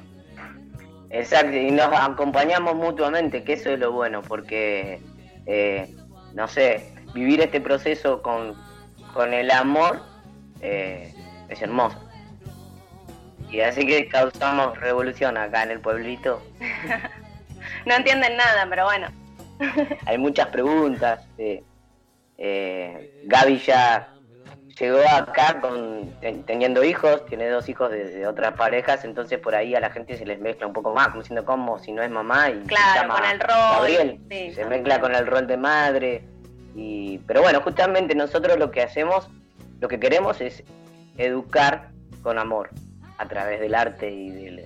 Exacto, 1.10 1.56
y 1.56 1.70
nos 1.70 1.88
acompañamos 1.92 2.74
mutuamente, 2.74 3.44
que 3.44 3.52
eso 3.52 3.70
es 3.70 3.78
lo 3.78 3.92
bueno, 3.92 4.22
porque, 4.22 5.00
eh, 5.46 5.94
no 6.34 6.48
sé, 6.48 6.92
vivir 7.14 7.40
este 7.40 7.60
proceso 7.60 8.22
con, 8.22 8.54
con 9.14 9.32
el 9.32 9.52
amor 9.52 10.02
es 11.48 11.62
hermoso. 11.62 11.98
Y 13.50 13.60
así 13.60 13.86
que 13.86 14.08
causamos 14.08 14.78
revolución 14.80 15.36
acá 15.36 15.62
en 15.62 15.70
el 15.70 15.80
pueblito. 15.80 16.42
no 17.86 17.94
entienden 17.94 18.36
nada, 18.36 18.66
pero 18.68 18.84
bueno. 18.84 19.08
Hay 20.06 20.18
muchas 20.18 20.48
preguntas. 20.48 21.20
Eh, 21.38 23.22
Gaby 23.24 23.58
ya 23.58 24.12
llegó 24.78 25.00
acá 25.08 25.60
con 25.60 26.12
teniendo 26.20 26.84
hijos, 26.84 27.24
tiene 27.26 27.48
dos 27.48 27.68
hijos 27.68 27.90
de, 27.90 28.26
otras 28.26 28.54
parejas, 28.54 29.04
entonces 29.04 29.38
por 29.38 29.54
ahí 29.54 29.74
a 29.74 29.80
la 29.80 29.90
gente 29.90 30.16
se 30.16 30.26
les 30.26 30.38
mezcla 30.38 30.66
un 30.66 30.72
poco 30.72 30.92
más, 30.94 31.08
como 31.08 31.22
diciendo 31.22 31.44
como 31.44 31.78
si 31.78 31.92
no 31.92 32.02
es 32.02 32.10
mamá 32.10 32.50
y 32.50 32.60
claro, 32.66 32.92
se 32.92 32.98
llama 33.00 33.14
con 33.14 33.24
el 33.24 33.40
rol, 33.40 33.48
Gabriel, 33.48 34.20
se 34.54 34.64
mezcla 34.66 35.00
con 35.00 35.14
el 35.14 35.26
rol 35.26 35.46
de 35.46 35.56
madre. 35.56 36.24
Y, 36.74 37.18
pero 37.26 37.40
bueno, 37.40 37.62
justamente 37.62 38.14
nosotros 38.14 38.58
lo 38.58 38.70
que 38.70 38.82
hacemos, 38.82 39.28
lo 39.80 39.88
que 39.88 39.98
queremos 39.98 40.42
es 40.42 40.62
educar 41.18 41.90
con 42.22 42.38
amor 42.38 42.70
a 43.18 43.26
través 43.26 43.60
del 43.60 43.74
arte 43.74 44.10
y 44.10 44.56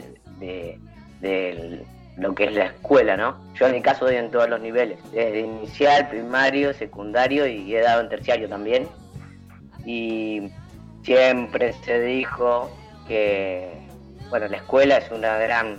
de, 0.41 1.85
lo 2.17 2.35
que 2.35 2.45
es 2.45 2.53
la 2.55 2.67
escuela, 2.67 3.17
¿no? 3.17 3.39
Yo 3.55 3.67
en 3.67 3.73
mi 3.73 3.83
caso 3.83 4.05
doy 4.05 4.17
en 4.17 4.31
todos 4.31 4.49
los 4.49 4.61
niveles, 4.61 4.99
desde 5.13 5.41
inicial, 5.41 6.09
primario, 6.09 6.75
secundario 6.75 7.47
y 7.47 7.75
he 7.75 7.81
dado 7.81 8.03
en 8.03 8.09
terciario 8.09 8.49
también. 8.49 8.89
Y 9.87 10.51
siempre 11.03 11.73
se 11.85 12.01
dijo 12.01 12.71
que, 13.07 13.71
bueno, 14.29 14.49
la 14.49 14.59
escuela 14.59 14.99
es 14.99 15.11
una 15.11 15.39
gran, 15.39 15.79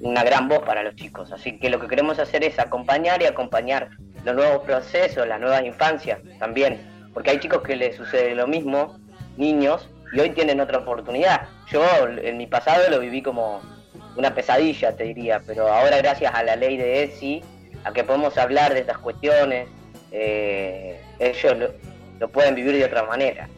una 0.00 0.24
gran 0.24 0.48
voz 0.48 0.60
para 0.60 0.82
los 0.82 0.96
chicos, 0.96 1.32
así 1.32 1.58
que 1.58 1.70
lo 1.70 1.80
que 1.80 1.88
queremos 1.88 2.18
hacer 2.18 2.44
es 2.44 2.58
acompañar 2.58 3.20
y 3.22 3.26
acompañar 3.26 3.90
los 4.24 4.34
nuevos 4.34 4.62
procesos, 4.64 5.26
las 5.26 5.40
nuevas 5.40 5.64
infancias 5.64 6.20
también, 6.38 6.80
porque 7.12 7.30
hay 7.30 7.40
chicos 7.40 7.62
que 7.62 7.76
les 7.76 7.96
sucede 7.96 8.34
lo 8.34 8.46
mismo, 8.46 8.98
niños, 9.42 9.88
y 10.12 10.20
hoy 10.20 10.30
tienen 10.30 10.60
otra 10.60 10.78
oportunidad. 10.78 11.48
Yo 11.70 11.82
en 12.06 12.36
mi 12.36 12.46
pasado 12.46 12.88
lo 12.90 13.00
viví 13.00 13.22
como 13.22 13.60
una 14.16 14.34
pesadilla, 14.34 14.94
te 14.94 15.04
diría, 15.04 15.40
pero 15.46 15.68
ahora 15.68 15.98
gracias 15.98 16.32
a 16.34 16.42
la 16.42 16.56
ley 16.56 16.76
de 16.76 17.04
ESI, 17.04 17.42
a 17.84 17.92
que 17.92 18.04
podemos 18.04 18.36
hablar 18.38 18.74
de 18.74 18.80
estas 18.80 18.98
cuestiones, 18.98 19.68
eh, 20.10 21.00
ellos 21.18 21.56
lo, 22.20 22.28
pueden 22.28 22.54
vivir 22.54 22.74
de 22.74 22.84
otra 22.84 23.04
manera. 23.04 23.48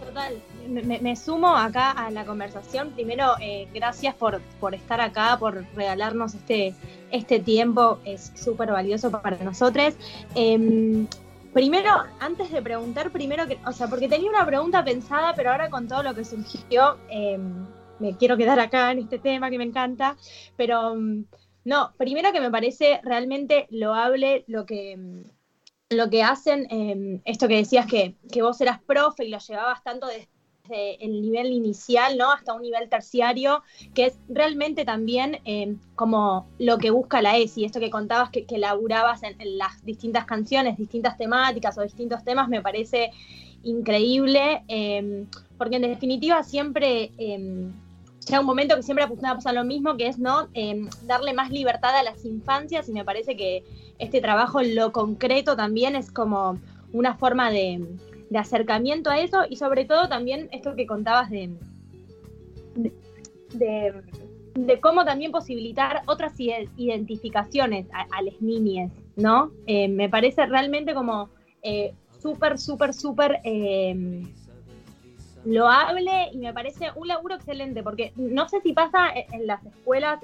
Total, 0.00 0.40
me, 0.68 1.16
sumo 1.16 1.54
acá 1.54 1.90
a 1.90 2.10
la 2.10 2.24
conversación. 2.24 2.92
Primero, 2.92 3.34
eh, 3.40 3.68
gracias 3.74 4.14
por, 4.14 4.40
por 4.60 4.74
estar 4.74 5.00
acá, 5.00 5.36
por 5.38 5.66
regalarnos 5.74 6.34
este, 6.34 6.74
este 7.10 7.40
tiempo, 7.40 7.98
es 8.04 8.32
súper 8.34 8.70
valioso 8.70 9.10
para 9.10 9.36
nosotros. 9.38 9.94
Em, 10.34 11.06
Primero, 11.56 12.04
antes 12.20 12.52
de 12.52 12.60
preguntar, 12.60 13.10
primero 13.10 13.46
que, 13.46 13.58
o 13.64 13.72
sea, 13.72 13.88
porque 13.88 14.10
tenía 14.10 14.28
una 14.28 14.44
pregunta 14.44 14.84
pensada, 14.84 15.32
pero 15.34 15.52
ahora 15.52 15.70
con 15.70 15.88
todo 15.88 16.02
lo 16.02 16.14
que 16.14 16.22
surgió, 16.22 16.98
em, 17.08 17.64
me 17.98 18.14
quiero 18.18 18.36
quedar 18.36 18.60
acá 18.60 18.90
en 18.90 18.98
este 18.98 19.18
tema 19.18 19.48
que 19.48 19.56
me 19.56 19.64
encanta, 19.64 20.18
pero 20.58 20.94
mm, 20.94 21.24
no, 21.64 21.94
primero 21.96 22.30
que 22.30 22.42
me 22.42 22.50
parece 22.50 23.00
realmente 23.02 23.68
loable 23.70 24.44
lo 24.48 24.66
que, 24.66 24.92
em, 24.92 25.24
lo 25.88 26.10
que 26.10 26.22
hacen, 26.22 26.66
em, 26.68 27.22
esto 27.24 27.48
que 27.48 27.56
decías 27.56 27.86
que, 27.86 28.16
que, 28.30 28.42
vos 28.42 28.60
eras 28.60 28.82
profe 28.82 29.24
y 29.24 29.30
lo 29.30 29.38
llevabas 29.38 29.82
tanto 29.82 30.08
desde 30.08 30.28
el 30.70 31.22
nivel 31.22 31.52
inicial, 31.52 32.16
¿no? 32.16 32.30
Hasta 32.30 32.54
un 32.54 32.62
nivel 32.62 32.88
terciario, 32.88 33.62
que 33.94 34.06
es 34.06 34.18
realmente 34.28 34.84
también 34.84 35.38
eh, 35.44 35.76
como 35.94 36.46
lo 36.58 36.78
que 36.78 36.90
busca 36.90 37.22
la 37.22 37.36
ESI, 37.36 37.64
esto 37.64 37.80
que 37.80 37.90
contabas 37.90 38.30
que, 38.30 38.44
que 38.44 38.58
laburabas 38.58 39.22
en, 39.22 39.36
las 39.58 39.84
distintas 39.84 40.24
canciones, 40.24 40.76
distintas 40.76 41.16
temáticas 41.16 41.76
o 41.78 41.82
distintos 41.82 42.24
temas, 42.24 42.48
me 42.48 42.62
parece 42.62 43.10
increíble, 43.62 44.62
eh, 44.68 45.24
porque 45.58 45.76
en 45.76 45.82
definitiva 45.82 46.42
siempre 46.42 47.12
eh, 47.18 47.68
un 48.38 48.44
momento 48.44 48.76
que 48.76 48.82
siempre 48.82 49.04
apuntamos 49.04 49.46
a 49.46 49.52
lo 49.52 49.64
mismo, 49.64 49.96
que 49.96 50.08
es 50.08 50.18
no 50.18 50.48
darle 51.02 51.32
más 51.32 51.50
libertad 51.50 51.96
a 51.96 52.02
las 52.02 52.24
infancias, 52.24 52.88
y 52.88 52.92
me 52.92 53.04
parece 53.04 53.36
que 53.36 53.64
este 53.98 54.20
trabajo 54.20 54.60
en 54.60 54.74
lo 54.74 54.92
concreto 54.92 55.56
también 55.56 55.94
es 55.94 56.10
como 56.10 56.58
una 56.92 57.14
forma 57.16 57.50
de, 57.50 57.84
de 58.30 58.38
acercamiento 58.38 59.10
a 59.10 59.18
eso 59.20 59.44
y 59.48 59.56
sobre 59.56 59.84
todo 59.84 60.08
también 60.08 60.48
esto 60.52 60.74
que 60.74 60.86
contabas 60.86 61.30
de, 61.30 61.54
de, 63.54 64.80
cómo 64.80 65.04
también 65.04 65.32
posibilitar 65.32 66.02
otras 66.06 66.34
identificaciones 66.38 67.86
a, 67.92 68.22
las 68.22 68.40
niñas, 68.40 68.90
¿no? 69.16 69.50
Eh, 69.66 69.88
me 69.88 70.08
parece 70.08 70.46
realmente 70.46 70.94
como 70.94 71.28
eh, 71.62 71.94
súper, 72.20 72.58
súper, 72.58 72.92
súper 72.94 73.40
eh, 73.44 74.24
loable 75.44 76.30
y 76.32 76.38
me 76.38 76.52
parece 76.52 76.90
un 76.96 77.08
laburo 77.08 77.36
excelente, 77.36 77.82
porque 77.82 78.12
no 78.16 78.48
sé 78.48 78.60
si 78.60 78.72
pasa 78.72 79.08
en, 79.14 79.46
las 79.46 79.64
escuelas 79.64 80.20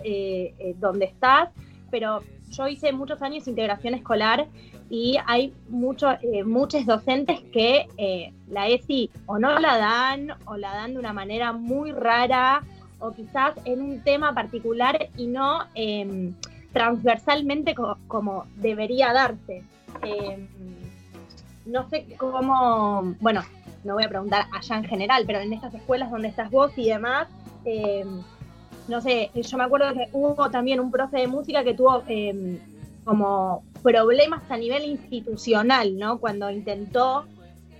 donde 0.76 1.04
estás, 1.06 1.50
pero 1.92 2.22
yo 2.50 2.66
hice 2.66 2.92
muchos 2.92 3.22
años 3.22 3.46
integración 3.46 3.94
escolar 3.94 4.48
y 4.90 5.18
hay 5.26 5.54
muchos 5.68 6.16
eh, 6.22 6.42
muchos 6.42 6.84
docentes 6.86 7.40
que 7.52 7.86
eh, 7.98 8.32
la 8.48 8.66
ESI 8.66 9.10
o 9.26 9.38
no 9.38 9.58
la 9.60 9.78
dan 9.78 10.32
o 10.46 10.56
la 10.56 10.74
dan 10.74 10.94
de 10.94 10.98
una 10.98 11.12
manera 11.12 11.52
muy 11.52 11.92
rara 11.92 12.62
o 12.98 13.12
quizás 13.12 13.54
en 13.64 13.82
un 13.82 14.00
tema 14.00 14.34
particular 14.34 15.08
y 15.16 15.26
no 15.26 15.64
em, 15.74 16.34
transversalmente 16.72 17.74
como 18.08 18.46
debería 18.56 19.12
darse. 19.12 19.62
Em, 20.02 20.48
no 21.66 21.88
sé 21.90 22.06
cómo, 22.16 23.14
bueno, 23.20 23.42
no 23.84 23.94
voy 23.94 24.04
a 24.04 24.08
preguntar 24.08 24.46
allá 24.52 24.76
en 24.76 24.84
general, 24.84 25.24
pero 25.26 25.40
en 25.40 25.52
estas 25.52 25.74
escuelas 25.74 26.10
donde 26.10 26.28
estás 26.28 26.50
vos 26.50 26.72
y 26.76 26.88
demás, 26.88 27.28
em, 27.64 28.22
no 28.88 29.00
sé, 29.00 29.30
yo 29.34 29.58
me 29.58 29.64
acuerdo 29.64 29.92
que 29.94 30.08
hubo 30.12 30.50
también 30.50 30.80
un 30.80 30.90
profe 30.90 31.18
de 31.18 31.26
música 31.26 31.64
que 31.64 31.74
tuvo 31.74 32.02
como 33.04 33.64
problemas 33.82 34.42
a 34.50 34.56
nivel 34.56 34.84
institucional, 34.84 35.98
¿no? 35.98 36.18
Cuando 36.18 36.50
intentó 36.50 37.26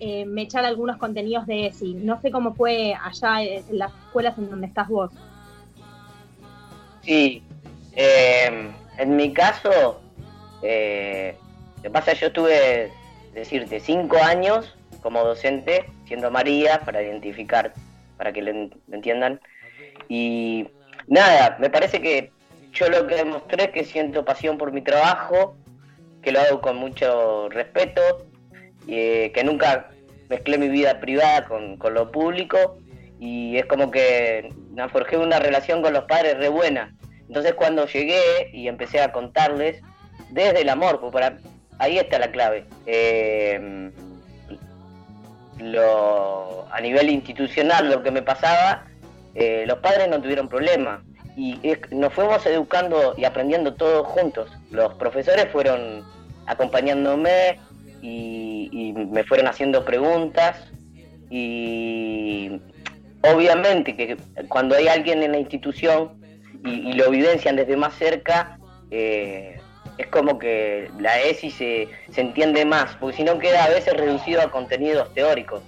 eh, 0.00 0.26
echar 0.36 0.64
algunos 0.64 0.96
contenidos 0.96 1.46
de 1.46 1.66
ESI. 1.66 1.94
No 1.94 2.20
sé 2.20 2.32
cómo 2.32 2.54
fue 2.54 2.94
allá 2.94 3.42
en 3.42 3.78
las 3.78 3.92
escuelas 4.06 4.36
en 4.36 4.50
donde 4.50 4.66
estás 4.66 4.88
vos. 4.88 5.12
Sí, 7.02 7.42
em, 7.92 8.72
en 8.98 9.16
mi 9.16 9.32
caso, 9.32 10.00
eh, 10.62 11.36
lo 11.76 11.82
que 11.82 11.90
pasa 11.90 12.14
yo 12.14 12.28
estuve, 12.28 12.90
decirte, 13.32 13.78
cinco 13.78 14.16
años 14.16 14.76
como 15.02 15.24
docente, 15.24 15.86
siendo 16.06 16.30
María, 16.30 16.80
para 16.80 17.02
identificar, 17.02 17.72
para 18.16 18.32
que 18.32 18.42
lo 18.42 18.70
entiendan. 18.90 19.40
Y 20.08 20.66
nada, 21.06 21.56
me 21.58 21.70
parece 21.70 22.00
que 22.00 22.30
yo 22.72 22.88
lo 22.88 23.06
que 23.06 23.16
demostré 23.16 23.64
es 23.64 23.70
que 23.70 23.84
siento 23.84 24.24
pasión 24.24 24.58
por 24.58 24.72
mi 24.72 24.82
trabajo, 24.82 25.56
que 26.22 26.32
lo 26.32 26.40
hago 26.40 26.60
con 26.60 26.76
mucho 26.76 27.48
respeto, 27.50 28.00
y, 28.86 29.30
que 29.30 29.44
nunca 29.44 29.88
mezclé 30.28 30.58
mi 30.58 30.68
vida 30.68 31.00
privada 31.00 31.44
con, 31.44 31.78
lo 31.94 32.10
público 32.10 32.78
y 33.20 33.58
es 33.58 33.66
como 33.66 33.90
que 33.90 34.48
forjé 34.90 35.16
una 35.16 35.38
relación 35.38 35.82
con 35.82 35.92
los 35.92 36.04
padres 36.04 36.38
re 36.38 36.48
buena. 36.48 36.94
Entonces 37.28 37.54
cuando 37.54 37.86
llegué 37.86 38.50
y 38.52 38.66
empecé 38.66 39.00
a 39.00 39.12
contarles 39.12 39.80
desde 40.30 40.62
el 40.62 40.70
amor, 40.70 41.00
pues 41.00 41.12
para, 41.12 41.38
ahí 41.78 41.98
está 41.98 42.18
la 42.18 42.32
clave. 42.32 42.66
Eh, 42.86 43.90
lo, 45.58 46.66
a 46.72 46.80
nivel 46.80 47.10
institucional 47.10 47.90
lo 47.90 48.02
que 48.02 48.10
me 48.10 48.22
pasaba, 48.22 48.86
eh, 49.34 49.64
los 49.66 49.78
padres 49.78 50.08
no 50.08 50.20
tuvieron 50.20 50.48
problema 50.48 51.02
y 51.36 51.58
nos 51.90 52.12
fuimos 52.12 52.44
educando 52.46 53.14
y 53.16 53.24
aprendiendo 53.24 53.74
todos 53.74 54.06
juntos. 54.06 54.50
Los 54.70 54.94
profesores 54.94 55.48
fueron 55.50 56.04
acompañándome 56.46 57.58
y, 58.02 58.94
me 59.10 59.24
fueron 59.24 59.46
haciendo 59.46 59.84
preguntas 59.84 60.56
y 61.30 62.60
obviamente 63.22 63.96
que 63.96 64.16
cuando 64.48 64.74
hay 64.74 64.88
alguien 64.88 65.22
en 65.22 65.32
la 65.32 65.38
institución 65.38 66.12
y, 66.64 66.92
lo 66.92 67.10
vivencian 67.10 67.56
desde 67.56 67.76
más 67.76 67.94
cerca, 67.94 68.58
eh, 68.90 69.58
es 69.98 70.06
como 70.08 70.38
que 70.38 70.90
la 70.98 71.20
ESI 71.20 71.50
se, 71.50 71.88
se, 72.10 72.20
entiende 72.20 72.64
más, 72.64 72.96
porque 72.96 73.16
si 73.16 73.24
no 73.24 73.38
queda 73.38 73.64
a 73.64 73.68
veces 73.68 73.94
reducido 73.94 74.42
a 74.42 74.50
contenidos 74.50 75.12
teóricos. 75.14 75.62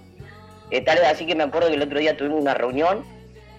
Eh, 0.70 0.84
así 1.10 1.26
que 1.26 1.34
me 1.34 1.44
acuerdo 1.44 1.68
que 1.68 1.74
el 1.74 1.82
otro 1.82 1.98
día 1.98 2.16
tuvimos 2.16 2.40
una 2.40 2.54
reunión 2.54 3.04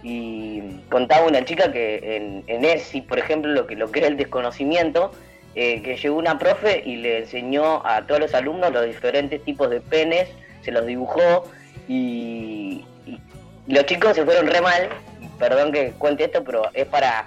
y 0.08 0.62
contaba 0.92 1.26
una 1.26 1.44
chica 1.44 1.72
que 1.72 2.16
en, 2.16 2.44
en 2.46 2.64
ESI, 2.64 3.02
por 3.02 3.18
ejemplo, 3.18 3.52
lo 3.52 3.66
que, 3.66 3.76
lo 3.76 3.92
que 3.92 4.02
es 4.02 4.06
el 4.06 4.18
desconocimiento, 4.18 5.12
eh, 5.56 5.82
que 5.82 5.98
llegó 5.98 6.18
una 6.18 6.38
profe 6.38 6.84
y 6.86 6.98
le 6.98 7.18
enseñó 7.18 7.84
a 7.84 8.06
todos 8.06 8.22
los 8.22 8.36
alumnos 8.36 8.72
los 8.72 8.86
diferentes 8.86 9.44
tipos 9.44 9.68
de 9.72 9.82
penes, 9.82 10.30
se 10.62 10.72
los 10.72 10.86
dibujó 10.86 11.50
y, 11.88 12.86
los 13.66 13.84
chicos 13.88 14.16
se 14.16 14.24
fueron 14.24 14.46
re 14.46 14.62
mal, 14.62 14.90
perdón 15.40 15.72
que 15.72 15.94
cuente 15.94 16.26
esto, 16.26 16.44
pero 16.44 16.70
es 16.76 16.86
para, 16.86 17.26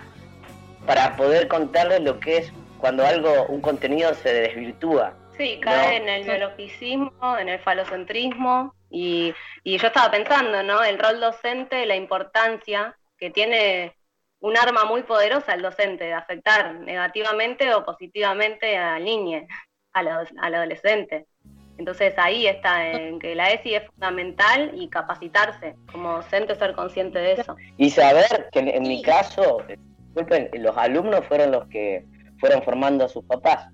para 0.86 1.16
poder 1.16 1.48
contarles 1.48 2.02
lo 2.02 2.20
que 2.20 2.36
es 2.36 2.52
cuando 2.78 3.04
algo, 3.04 3.46
un 3.48 3.60
contenido 3.60 4.14
se 4.14 4.32
desvirtúa. 4.32 5.14
Sí, 5.38 5.60
cae 5.60 5.96
en 5.96 6.08
el 6.08 6.24
biologicismo, 6.24 7.38
en 7.38 7.48
el 7.48 7.60
falocentrismo, 7.60 8.74
y, 8.90 9.34
yo 9.64 9.86
estaba 9.86 10.10
pensando, 10.10 10.62
¿no? 10.62 10.82
El 10.82 10.98
rol 10.98 11.20
docente, 11.20 11.86
la 11.86 11.96
importancia 11.96 12.96
que 13.16 13.30
tiene 13.30 13.94
un 14.40 14.56
arma 14.56 14.84
muy 14.84 15.02
poderosa 15.02 15.54
el 15.54 15.62
docente 15.62 16.04
de 16.04 16.14
afectar 16.14 16.74
negativamente 16.74 17.72
o 17.74 17.84
positivamente 17.84 18.76
al 18.76 19.04
niño, 19.04 19.46
al, 19.92 20.08
adolescente. 20.40 21.26
Entonces 21.76 22.14
ahí 22.16 22.46
está 22.46 22.90
en 22.90 23.20
que 23.20 23.36
la 23.36 23.50
ESI 23.50 23.76
es 23.76 23.86
fundamental 23.86 24.72
y 24.74 24.88
capacitarse 24.88 25.76
como 25.92 26.14
docente, 26.14 26.56
ser 26.56 26.72
consciente 26.74 27.18
de 27.20 27.32
eso. 27.32 27.56
Y 27.76 27.90
saber 27.90 28.48
que 28.50 28.60
en, 28.60 28.82
mi 28.82 29.02
caso, 29.02 29.62
disculpen, 29.68 30.50
los 30.54 30.76
alumnos 30.76 31.24
fueron 31.26 31.52
los 31.52 31.68
que 31.68 32.04
fueron 32.40 32.62
formando 32.62 33.04
a 33.04 33.08
sus 33.08 33.24
papás. 33.24 33.68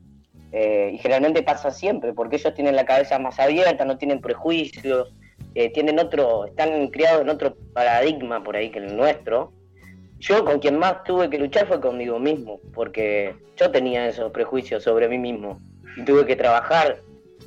Eh, 0.56 0.92
y 0.94 0.98
generalmente 0.98 1.42
pasa 1.42 1.72
siempre, 1.72 2.12
porque 2.12 2.36
ellos 2.36 2.54
tienen 2.54 2.76
la 2.76 2.86
cabeza 2.86 3.18
más 3.18 3.40
abierta, 3.40 3.84
no 3.84 3.98
tienen 3.98 4.20
prejuicios, 4.20 5.12
eh, 5.56 5.72
tienen 5.72 5.98
otro, 5.98 6.44
están 6.44 6.86
criados 6.88 7.22
en 7.22 7.28
otro 7.28 7.56
paradigma 7.72 8.40
por 8.44 8.54
ahí 8.54 8.70
que 8.70 8.78
el 8.78 8.96
nuestro. 8.96 9.52
Yo 10.20 10.44
con 10.44 10.60
quien 10.60 10.78
más 10.78 11.02
tuve 11.02 11.28
que 11.28 11.40
luchar 11.40 11.66
fue 11.66 11.80
conmigo 11.80 12.20
mismo, 12.20 12.60
porque 12.72 13.34
yo 13.56 13.72
tenía 13.72 14.06
esos 14.06 14.30
prejuicios 14.30 14.84
sobre 14.84 15.08
mí 15.08 15.18
mismo 15.18 15.60
y 15.96 16.04
tuve 16.04 16.24
que 16.24 16.36
trabajar 16.36 17.00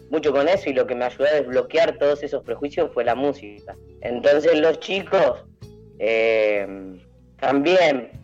mucho 0.09 0.33
con 0.33 0.49
eso 0.49 0.69
y 0.69 0.73
lo 0.73 0.85
que 0.85 0.95
me 0.95 1.05
ayudó 1.05 1.27
a 1.27 1.31
desbloquear 1.31 1.97
todos 1.97 2.21
esos 2.23 2.43
prejuicios 2.43 2.91
fue 2.93 3.05
la 3.05 3.15
música. 3.15 3.73
Entonces 4.01 4.59
los 4.59 4.81
chicos 4.81 5.45
eh, 5.99 6.99
también 7.39 8.16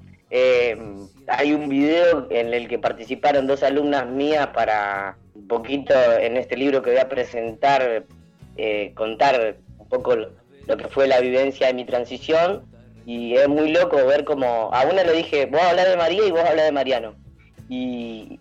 hay 1.27 1.53
un 1.53 1.69
video 1.69 2.27
en 2.31 2.53
el 2.53 2.67
que 2.67 2.79
participaron 2.79 3.45
dos 3.45 3.61
alumnas 3.63 4.07
mías 4.07 4.47
para 4.47 5.17
un 5.35 5.47
poquito 5.47 5.93
en 6.19 6.37
este 6.37 6.57
libro 6.57 6.81
que 6.81 6.91
voy 6.91 6.99
a 6.99 7.09
presentar, 7.09 8.05
eh, 8.57 8.91
contar 8.95 9.57
un 9.77 9.87
poco 9.89 10.15
lo 10.15 10.77
que 10.77 10.87
fue 10.87 11.07
la 11.07 11.19
vivencia 11.19 11.67
de 11.67 11.73
mi 11.73 11.85
transición. 11.85 12.65
Y 13.05 13.35
es 13.35 13.47
muy 13.49 13.71
loco 13.71 13.97
ver 14.05 14.23
como 14.23 14.73
a 14.73 14.85
una 14.85 15.03
le 15.03 15.13
dije, 15.13 15.45
vos 15.45 15.61
hablar 15.61 15.87
de 15.89 15.97
María 15.97 16.25
y 16.25 16.31
vos 16.31 16.39
hablar 16.39 16.65
de 16.65 16.71
Mariano. 16.71 17.15
Y, 17.69 18.39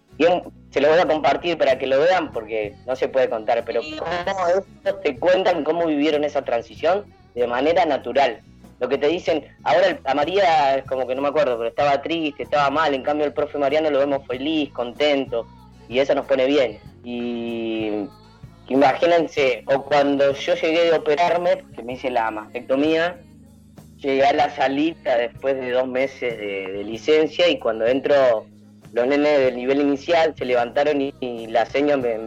se 0.70 0.80
lo 0.80 0.88
voy 0.88 0.98
a 1.00 1.06
compartir 1.06 1.58
para 1.58 1.78
que 1.78 1.86
lo 1.86 1.98
vean 1.98 2.30
porque 2.32 2.74
no 2.86 2.94
se 2.94 3.08
puede 3.08 3.28
contar, 3.28 3.64
pero 3.66 3.80
cómo 3.98 4.48
ellos 4.48 5.02
te 5.02 5.16
cuentan 5.16 5.64
cómo 5.64 5.86
vivieron 5.86 6.22
esa 6.22 6.42
transición 6.42 7.04
de 7.34 7.46
manera 7.46 7.84
natural 7.84 8.40
lo 8.82 8.88
que 8.88 8.98
te 8.98 9.06
dicen, 9.06 9.44
ahora 9.62 9.96
a 10.04 10.12
María 10.12 10.78
es 10.78 10.84
como 10.86 11.06
que 11.06 11.14
no 11.14 11.22
me 11.22 11.28
acuerdo, 11.28 11.56
pero 11.56 11.68
estaba 11.68 12.02
triste, 12.02 12.42
estaba 12.42 12.68
mal, 12.68 12.92
en 12.92 13.04
cambio 13.04 13.24
el 13.24 13.32
profe 13.32 13.56
Mariano 13.56 13.88
lo 13.90 14.00
vemos 14.00 14.26
feliz, 14.26 14.72
contento, 14.72 15.46
y 15.88 16.00
eso 16.00 16.16
nos 16.16 16.26
pone 16.26 16.46
bien. 16.46 16.80
Y 17.04 18.08
imagínense, 18.66 19.62
o 19.66 19.84
cuando 19.84 20.32
yo 20.32 20.56
llegué 20.56 20.86
de 20.86 20.94
operarme, 20.94 21.62
que 21.76 21.82
me 21.84 21.92
hice 21.92 22.10
la 22.10 22.28
mastectomía, 22.32 23.20
llegué 23.98 24.24
a 24.24 24.32
la 24.32 24.50
salita 24.50 25.16
después 25.16 25.54
de 25.60 25.70
dos 25.70 25.86
meses 25.86 26.36
de, 26.36 26.82
licencia 26.82 27.48
y 27.48 27.60
cuando 27.60 27.86
entro 27.86 28.46
los 28.92 29.06
nenes 29.06 29.38
del 29.38 29.54
nivel 29.58 29.80
inicial 29.80 30.34
se 30.36 30.44
levantaron 30.44 31.00
y, 31.00 31.46
la 31.46 31.66
señas 31.66 32.00
me, 32.00 32.18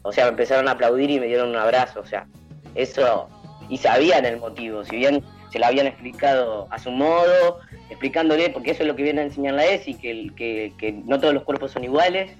o 0.00 0.12
sea, 0.12 0.24
me 0.24 0.30
empezaron 0.30 0.66
a 0.66 0.70
aplaudir 0.70 1.10
y 1.10 1.20
me 1.20 1.26
dieron 1.26 1.50
un 1.50 1.56
abrazo, 1.56 2.00
o 2.00 2.06
sea, 2.06 2.26
eso, 2.74 3.28
y 3.68 3.76
sabían 3.76 4.24
el 4.24 4.38
motivo, 4.38 4.82
si 4.82 4.96
bien 4.96 5.22
se 5.50 5.58
la 5.58 5.68
habían 5.68 5.86
explicado 5.86 6.66
a 6.70 6.78
su 6.78 6.90
modo, 6.90 7.60
explicándole, 7.88 8.50
porque 8.50 8.70
eso 8.72 8.82
es 8.82 8.88
lo 8.88 8.96
que 8.96 9.02
viene 9.02 9.20
a 9.20 9.24
enseñar 9.24 9.54
la 9.54 9.66
ESI, 9.66 9.94
que, 9.94 10.30
que, 10.36 10.72
que 10.78 10.92
no 10.92 11.18
todos 11.18 11.34
los 11.34 11.42
cuerpos 11.42 11.72
son 11.72 11.84
iguales 11.84 12.32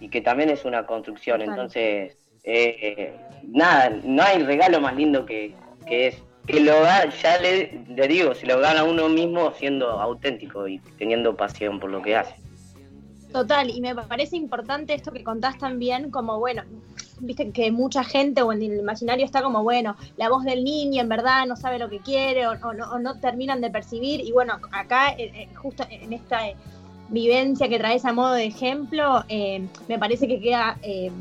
y 0.00 0.08
que 0.08 0.20
también 0.20 0.50
es 0.50 0.64
una 0.64 0.86
construcción. 0.86 1.42
Entonces, 1.42 2.16
eh, 2.44 3.14
nada, 3.42 3.90
no 4.04 4.22
hay 4.22 4.42
regalo 4.42 4.80
más 4.80 4.94
lindo 4.96 5.26
que, 5.26 5.54
que 5.86 6.08
es 6.08 6.22
que 6.46 6.60
lo 6.60 6.72
ya 7.22 7.38
le, 7.40 7.84
le 7.88 8.08
digo, 8.08 8.34
se 8.34 8.46
lo 8.46 8.60
gana 8.60 8.84
uno 8.84 9.08
mismo 9.08 9.52
siendo 9.52 9.88
auténtico 9.90 10.68
y 10.68 10.78
teniendo 10.98 11.36
pasión 11.36 11.80
por 11.80 11.90
lo 11.90 12.02
que 12.02 12.16
hace. 12.16 12.34
Total, 13.32 13.70
y 13.70 13.80
me 13.80 13.94
parece 13.94 14.36
importante 14.36 14.94
esto 14.94 15.10
que 15.10 15.24
contás 15.24 15.58
también, 15.58 16.10
como 16.10 16.38
bueno, 16.38 16.62
viste 17.24 17.50
que 17.50 17.70
mucha 17.70 18.04
gente 18.04 18.42
o 18.42 18.52
en 18.52 18.62
el 18.62 18.78
imaginario 18.78 19.24
está 19.24 19.42
como, 19.42 19.62
bueno, 19.62 19.96
la 20.16 20.28
voz 20.28 20.44
del 20.44 20.64
niño 20.64 21.02
en 21.02 21.08
verdad 21.08 21.46
no 21.46 21.56
sabe 21.56 21.78
lo 21.78 21.88
que 21.88 21.98
quiere 21.98 22.46
o, 22.46 22.54
no, 22.54 23.20
terminan 23.20 23.60
de 23.60 23.70
percibir. 23.70 24.20
Y 24.20 24.32
bueno, 24.32 24.58
acá, 24.72 25.10
eh, 25.10 25.32
eh, 25.34 25.48
justo 25.54 25.84
en 25.88 26.12
esta 26.12 26.48
eh, 26.48 26.56
vivencia 27.08 27.68
que 27.68 27.78
traes 27.78 28.04
a 28.04 28.12
modo 28.12 28.32
de 28.32 28.46
ejemplo, 28.46 29.24
me 29.28 29.98
parece 29.98 30.26
que 30.26 30.40
queda 30.40 30.78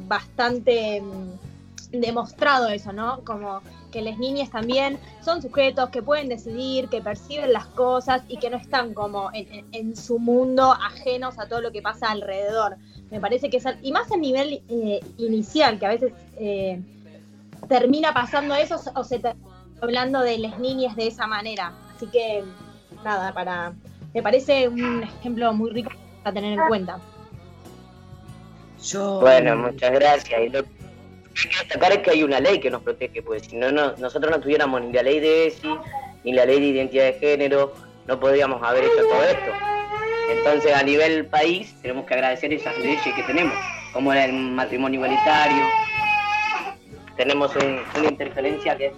bastante 0.08 1.02
mm, 1.02 1.53
demostrado 2.02 2.70
eso, 2.70 2.92
¿no? 2.92 3.24
Como 3.24 3.62
que 3.92 4.02
las 4.02 4.18
niñas 4.18 4.50
también 4.50 5.00
son 5.22 5.42
sujetos 5.42 5.90
que 5.90 6.02
pueden 6.02 6.28
decidir, 6.28 6.90
que 6.90 7.02
perciben 7.02 7.54
las 7.54 7.68
cosas 7.68 8.24
y 8.28 8.38
que 8.38 8.50
no 8.50 8.58
están 8.58 8.94
como 8.94 9.30
en, 9.34 9.96
su 9.96 10.18
mundo 10.18 10.74
ajenos 10.74 11.38
a 11.38 11.48
todo 11.48 11.62
lo 11.62 11.72
que 11.72 11.82
pasa 11.82 12.10
alrededor. 12.10 12.78
Me 13.12 13.20
parece 13.20 13.50
que 13.50 13.58
es, 13.58 13.66
y 13.84 13.92
más 13.92 14.12
a 14.12 14.18
nivel 14.18 14.64
eh, 14.68 15.00
inicial, 15.18 15.78
que 15.78 15.86
a 15.86 15.90
veces 15.90 16.14
eh, 16.38 16.82
termina 17.70 18.14
pasando 18.14 18.56
eso 18.56 18.82
o 18.96 19.04
se 19.04 19.18
está 19.18 19.36
hablando 19.82 20.22
de 20.22 20.40
las 20.40 20.58
niñas 20.60 20.96
de 20.96 21.08
esa 21.08 21.28
manera. 21.28 21.74
Así 21.96 22.08
que 22.08 22.44
nada, 23.04 23.34
para. 23.34 23.74
Me 24.14 24.22
parece 24.22 24.68
un 24.68 25.04
ejemplo 25.04 25.54
muy 25.54 25.72
rico 25.72 25.92
para 26.24 26.34
tener 26.36 26.54
en 26.54 26.68
cuenta. 26.68 27.00
Yo... 28.84 29.22
Bueno, 29.22 29.56
muchas 29.56 29.92
gracias. 29.92 30.42
Y 30.42 30.50
lo 30.50 30.64
hay 31.36 31.50
que 31.50 31.58
destacar 31.58 31.92
es 31.92 31.98
que 32.00 32.12
hay 32.12 32.24
una 32.24 32.40
ley 32.40 32.60
que 32.60 32.70
nos 32.70 32.84
protege, 32.84 33.22
pues 33.22 33.44
si 33.44 33.56
no, 33.56 33.72
no 33.72 33.96
nosotros 33.98 34.32
no 34.32 34.40
tuviéramos 34.40 34.82
ni 34.82 34.94
la 34.94 35.04
ley 35.04 35.20
de 35.20 35.48
ESI, 35.48 35.76
ni 36.24 36.34
la 36.34 36.46
ley 36.46 36.60
de 36.60 36.68
identidad 36.68 37.06
de 37.06 37.14
género, 37.14 37.74
no 38.08 38.20
podríamos 38.20 38.62
haber 38.62 38.84
hecho 38.84 39.08
todo 39.10 39.24
esto. 39.24 39.52
Entonces, 40.32 40.74
a 40.74 40.84
nivel 40.84 41.26
país, 41.26 41.74
tenemos 41.82 42.06
que 42.06 42.14
agradecer 42.14 42.54
esas 42.54 42.78
leyes 42.78 43.02
que 43.04 43.24
tenemos, 43.24 43.56
como 43.92 44.14
el 44.14 44.34
matrimonio 44.34 45.00
igualitario. 45.00 45.66
Tenemos 47.18 47.56
una 47.56 48.10
interferencia 48.10 48.78
que 48.78 48.88
es... 48.88 48.94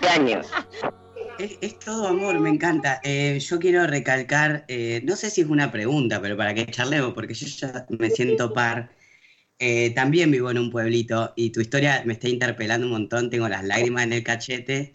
de 0.00 0.08
años. 0.08 0.46
Es, 1.38 1.78
todo 1.78 2.08
amor, 2.08 2.38
me 2.40 2.48
encanta. 2.48 3.00
Eh, 3.02 3.38
yo 3.40 3.58
quiero 3.58 3.86
recalcar, 3.86 4.64
eh, 4.68 5.02
no 5.04 5.16
sé 5.16 5.28
si 5.30 5.42
es 5.42 5.48
una 5.48 5.70
pregunta, 5.70 6.20
pero 6.20 6.36
para 6.36 6.54
que 6.54 6.66
charlemos, 6.66 7.12
porque 7.12 7.34
yo 7.34 7.46
ya 7.46 7.86
me 7.90 8.10
siento 8.10 8.52
par. 8.52 8.88
Eh, 9.58 9.90
también 9.94 10.30
vivo 10.30 10.50
en 10.50 10.58
un 10.58 10.70
pueblito 10.70 11.32
y 11.36 11.50
tu 11.50 11.60
historia 11.60 12.02
me 12.04 12.12
está 12.12 12.28
interpelando 12.28 12.86
un 12.86 12.92
montón, 12.92 13.30
tengo 13.30 13.48
las 13.48 13.64
lágrimas 13.64 14.04
en 14.04 14.12
el 14.12 14.22
cachete. 14.22 14.94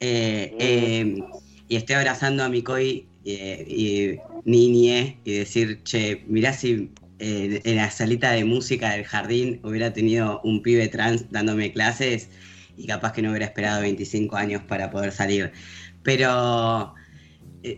Mm. 0.00 1.22
y 1.68 1.76
estoy 1.76 1.96
abrazando 1.96 2.44
a 2.44 2.50
mi 2.50 2.62
coi 2.62 3.06
y 3.24 4.18
niñe 4.44 5.18
y 5.24 5.32
decir, 5.32 5.82
che, 5.82 6.22
mirá 6.26 6.52
si 6.52 6.90
en 7.18 7.76
la 7.76 7.90
salita 7.90 8.32
de 8.32 8.44
música 8.44 8.90
del 8.90 9.04
jardín 9.04 9.60
hubiera 9.62 9.92
tenido 9.94 10.40
un 10.44 10.62
pibe 10.62 10.88
trans 10.88 11.30
dándome 11.30 11.72
clases 11.72 12.28
y 12.76 12.86
capaz 12.86 13.12
que 13.12 13.22
no 13.22 13.30
hubiera 13.30 13.46
esperado 13.46 13.80
25 13.80 14.36
años 14.36 14.62
para 14.64 14.90
poder 14.90 15.12
salir. 15.12 15.52
Pero 16.02 16.94
eh, 16.96 17.03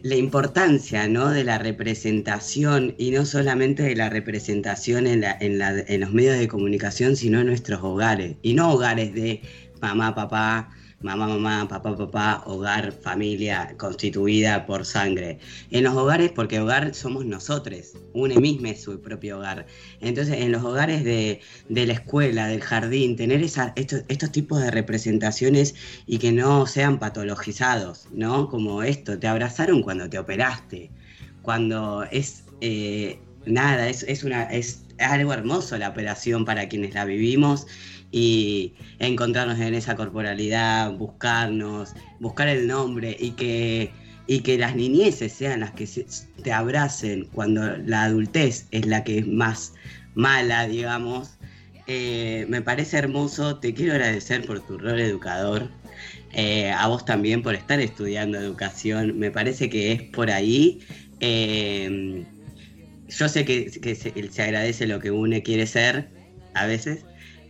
la 0.03 0.17
importancia 0.17 1.09
¿no? 1.09 1.31
de 1.31 1.45
la 1.45 1.59
representación, 1.59 2.95
y 2.99 3.13
no 3.13 3.25
solamente 3.25 3.85
de 3.85 3.95
la 3.95 4.11
representación 4.11 5.07
en, 5.07 5.21
la, 5.21 5.37
en, 5.41 5.59
la, 5.59 5.79
en 5.79 6.01
los 6.01 6.13
medios 6.13 6.39
de 6.39 6.49
comunicación, 6.49 7.17
sino 7.17 7.41
en 7.41 7.47
nuestros 7.47 7.83
hogares, 7.83 8.37
y 8.43 8.55
no 8.55 8.73
hogares 8.73 9.15
de 9.15 9.43
mamá, 9.81 10.15
papá, 10.15 10.71
mamá, 11.01 11.27
mamá, 11.27 11.69
papá, 11.69 11.97
papá, 11.97 12.43
hogar, 12.47 12.93
familia 12.93 13.75
constituida 13.77 14.65
por 14.67 14.85
sangre. 14.85 15.39
En 15.71 15.85
los 15.85 15.95
hogares, 15.95 16.33
porque 16.33 16.61
hogar 16.61 16.95
somos 16.95 17.25
nosotros, 17.27 17.93
une 18.15 18.39
mismo 18.41 18.73
su 18.75 19.01
propio 19.01 19.39
hogar. 19.39 19.67
Entonces, 20.01 20.37
en 20.41 20.53
los 20.53 20.65
hogares 20.65 21.05
de, 21.05 21.41
la 21.69 21.93
escuela, 21.93 22.49
del 22.49 22.63
jardín, 22.63 23.17
tener 23.17 23.43
esa, 23.43 23.73
estos, 23.77 24.03
estos 24.09 24.33
tipos 24.33 24.61
de 24.61 24.71
representaciones 24.71 25.75
y 26.07 26.19
que 26.19 26.33
no 26.33 26.67
sean 26.67 26.99
patologizados, 26.99 28.09
¿no? 28.13 28.49
Como 28.49 28.83
esto, 28.83 29.19
te 29.19 29.27
abrazaron 29.27 29.83
cuando 29.83 30.09
te 30.09 30.19
operaste, 30.19 30.91
cuando 31.43 32.05
es... 32.11 32.45
Eh, 32.61 33.19
nada, 33.45 33.89
es, 33.89 34.03
es, 34.05 34.25
una, 34.25 34.45
es 34.45 34.83
algo 34.99 35.33
hermoso 35.33 35.79
la 35.79 35.91
operación 35.91 36.45
para 36.45 36.69
quienes 36.69 36.95
la 36.95 37.05
vivimos 37.05 37.67
y 38.11 38.75
encontrarnos 38.99 39.59
en 39.61 39.75
esa 39.75 39.97
corporalidad, 39.97 40.93
buscarnos, 40.93 41.95
buscar 42.21 42.49
el 42.49 42.67
nombre 42.67 43.17
y 43.19 43.33
que, 43.33 43.91
y 44.27 44.41
que 44.41 44.59
las 44.59 44.75
niñeces 44.77 45.33
sean 45.33 45.61
las 45.61 45.73
que 45.73 45.89
te 46.43 46.53
abracen 46.53 47.29
cuando 47.33 47.77
la 47.79 48.05
adultez 48.05 48.67
es 48.71 48.87
la 48.87 49.05
que 49.05 49.19
es 49.19 49.27
más 49.27 49.75
mala, 50.15 50.67
digamos. 50.67 51.37
Eh, 51.87 52.47
me 52.49 52.63
parece 52.63 52.99
hermoso, 52.99 53.59
te 53.59 53.73
quiero 53.73 53.93
agradecer 53.93 54.45
por 54.45 54.61
tu 54.67 54.77
rol 54.79 55.01
educador, 55.01 55.71
eh, 56.33 56.73
a 56.73 56.89
vos 56.89 57.05
también 57.05 57.43
por 57.43 57.55
estar 57.55 57.79
estudiando 57.81 58.39
educación, 58.39 59.19
me 59.19 59.31
parece 59.31 59.71
que 59.71 59.93
es 59.93 60.03
por 60.03 60.31
ahí. 60.31 60.81
Eh, 61.21 62.25
yo 63.09 63.29
sé 63.29 63.45
que, 63.45 63.71
se, 63.71 63.95
se, 64.31 64.43
agradece 64.43 64.87
lo 64.87 64.99
que 64.99 65.11
uno 65.11 65.37
quiere 65.43 65.67
ser 65.67 66.09
a 66.55 66.67
veces, 66.67 67.05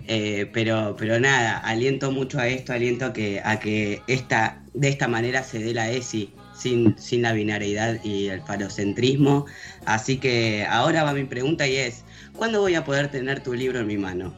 eh, 0.08 0.48
pero, 0.52 0.94
pero 0.98 1.18
nada, 1.18 1.58
aliento 1.58 2.10
mucho 2.10 2.38
a 2.38 2.48
esto, 2.48 2.72
aliento 2.72 3.06
a 3.06 3.12
que, 3.12 3.40
a 3.44 3.58
que 3.58 4.02
esta, 4.06 4.62
de 4.74 4.88
esta 4.88 5.08
manera 5.08 5.42
se 5.42 5.58
dé 5.58 5.74
la 5.74 5.90
ESI 5.90 6.32
sin, 6.54 6.98
sin 6.98 7.22
la 7.22 7.32
binariedad 7.32 8.02
y 8.04 8.28
el 8.28 8.40
falocentrismo. 8.42 9.46
Así 9.84 10.18
que 10.18 10.66
ahora 10.68 11.04
va 11.04 11.12
mi 11.12 11.24
pregunta 11.24 11.66
y 11.66 11.76
es, 11.76 12.04
¿cuándo 12.34 12.60
voy 12.60 12.74
a 12.74 12.84
poder 12.84 13.10
tener 13.10 13.42
tu 13.42 13.54
libro 13.54 13.80
en 13.80 13.86
mi 13.86 13.98
mano? 13.98 14.34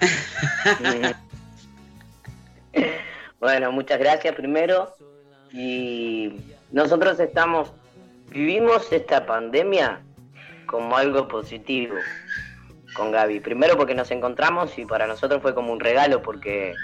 bueno, 3.40 3.72
muchas 3.72 3.98
gracias 3.98 4.34
primero. 4.34 4.94
Y 5.52 6.32
nosotros 6.70 7.18
estamos, 7.20 7.72
vivimos 8.30 8.90
esta 8.92 9.26
pandemia 9.26 10.00
como 10.66 10.96
algo 10.96 11.28
positivo 11.28 11.96
con 12.94 13.10
Gaby. 13.10 13.40
Primero 13.40 13.76
porque 13.76 13.94
nos 13.94 14.10
encontramos 14.10 14.78
y 14.78 14.84
para 14.84 15.06
nosotros 15.06 15.42
fue 15.42 15.54
como 15.54 15.72
un 15.72 15.80
regalo 15.80 16.22
porque 16.22 16.74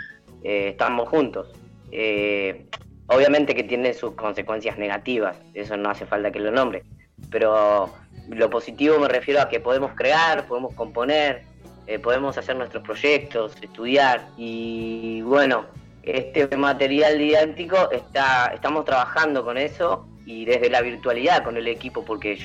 eh, 0.42 0.68
estábamos 0.68 1.08
juntos. 1.08 1.52
Eh, 1.90 2.66
obviamente 3.06 3.54
que 3.54 3.64
tiene 3.64 3.94
sus 3.94 4.12
consecuencias 4.12 4.78
negativas, 4.78 5.36
eso 5.54 5.76
no 5.76 5.90
hace 5.90 6.06
falta 6.06 6.30
que 6.30 6.40
lo 6.40 6.50
nombre, 6.50 6.84
pero 7.30 7.90
lo 8.28 8.50
positivo 8.50 8.98
me 8.98 9.08
refiero 9.08 9.40
a 9.40 9.48
que 9.48 9.60
podemos 9.60 9.92
crear, 9.94 10.46
podemos 10.46 10.74
componer, 10.74 11.42
eh, 11.86 11.98
podemos 11.98 12.36
hacer 12.36 12.56
nuestros 12.56 12.82
proyectos, 12.82 13.56
estudiar 13.62 14.28
y 14.36 15.22
bueno, 15.22 15.64
este 16.02 16.54
material 16.56 17.18
didáctico 17.18 17.90
está, 17.90 18.52
estamos 18.54 18.84
trabajando 18.84 19.44
con 19.44 19.56
eso 19.56 20.06
y 20.26 20.44
desde 20.44 20.68
la 20.68 20.82
virtualidad 20.82 21.42
con 21.42 21.56
el 21.56 21.66
equipo 21.66 22.04
porque 22.04 22.38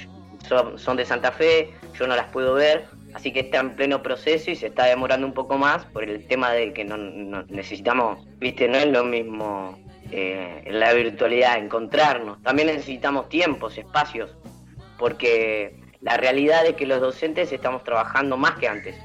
son 0.47 0.97
de 0.97 1.05
Santa 1.05 1.31
Fe, 1.31 1.73
yo 1.97 2.07
no 2.07 2.15
las 2.15 2.27
puedo 2.27 2.53
ver, 2.53 2.85
Así 3.13 3.31
que 3.31 3.41
está 3.41 3.59
en 3.59 3.75
pleno 3.75 4.01
proceso 4.01 4.49
y 4.51 4.55
se 4.55 4.67
está 4.67 4.85
demorando 4.85 5.27
un 5.27 5.33
poco 5.33 5.57
más 5.57 5.85
por 5.85 6.03
el 6.03 6.25
tema 6.25 6.51
de 6.51 6.73
que 6.73 6.83
no, 6.83 6.97
necesitamos, 7.43 8.25
viste, 8.39 8.67
no 8.67 8.77
es 8.77 8.87
lo 8.87 9.03
mismo 9.03 9.77
eh, 10.11 10.63
en 10.65 10.79
la 10.79 10.93
virtualidad 10.93 11.57
encontrarnos. 11.57 12.41
También 12.41 12.67
necesitamos 12.69 13.29
tiempos, 13.29 13.77
espacios, 13.77 14.35
porque 14.97 15.79
la 16.01 16.17
realidad 16.17 16.65
es 16.65 16.73
que 16.73 16.85
los 16.85 17.01
docentes 17.01 17.51
estamos 17.51 17.83
trabajando 17.83 18.35
más 18.35 18.55
que 18.55 18.67
antes. 18.67 18.95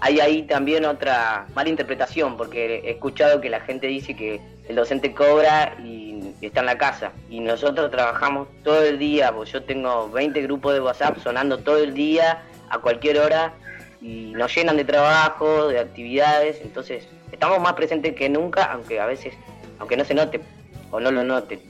Hay 0.00 0.18
ahí 0.18 0.42
también 0.42 0.84
otra 0.84 1.46
mala 1.54 1.68
interpretación, 1.68 2.36
porque 2.36 2.80
he 2.84 2.90
escuchado 2.90 3.40
que 3.40 3.48
la 3.48 3.60
gente 3.60 3.86
dice 3.86 4.16
que 4.16 4.40
el 4.68 4.74
docente 4.74 5.14
cobra 5.14 5.76
y, 5.84 6.11
está 6.46 6.60
en 6.60 6.66
la 6.66 6.78
casa. 6.78 7.12
Y 7.30 7.40
nosotros 7.40 7.90
trabajamos 7.90 8.48
todo 8.64 8.82
el 8.82 8.98
día, 8.98 9.32
pues 9.32 9.52
yo 9.52 9.62
tengo 9.62 10.10
20 10.10 10.42
grupos 10.42 10.74
de 10.74 10.80
WhatsApp 10.80 11.18
sonando 11.22 11.58
todo 11.58 11.78
el 11.78 11.94
día 11.94 12.42
a 12.68 12.78
cualquier 12.78 13.18
hora 13.18 13.54
y 14.00 14.32
nos 14.34 14.54
llenan 14.54 14.76
de 14.76 14.84
trabajo, 14.84 15.68
de 15.68 15.78
actividades, 15.78 16.60
entonces 16.62 17.06
estamos 17.30 17.60
más 17.60 17.74
presentes 17.74 18.14
que 18.14 18.28
nunca, 18.28 18.64
aunque 18.64 18.98
a 18.98 19.06
veces, 19.06 19.34
aunque 19.78 19.96
no 19.96 20.04
se 20.04 20.14
note 20.14 20.40
o 20.90 20.98
no 20.98 21.10
lo 21.10 21.22
noten. 21.22 21.60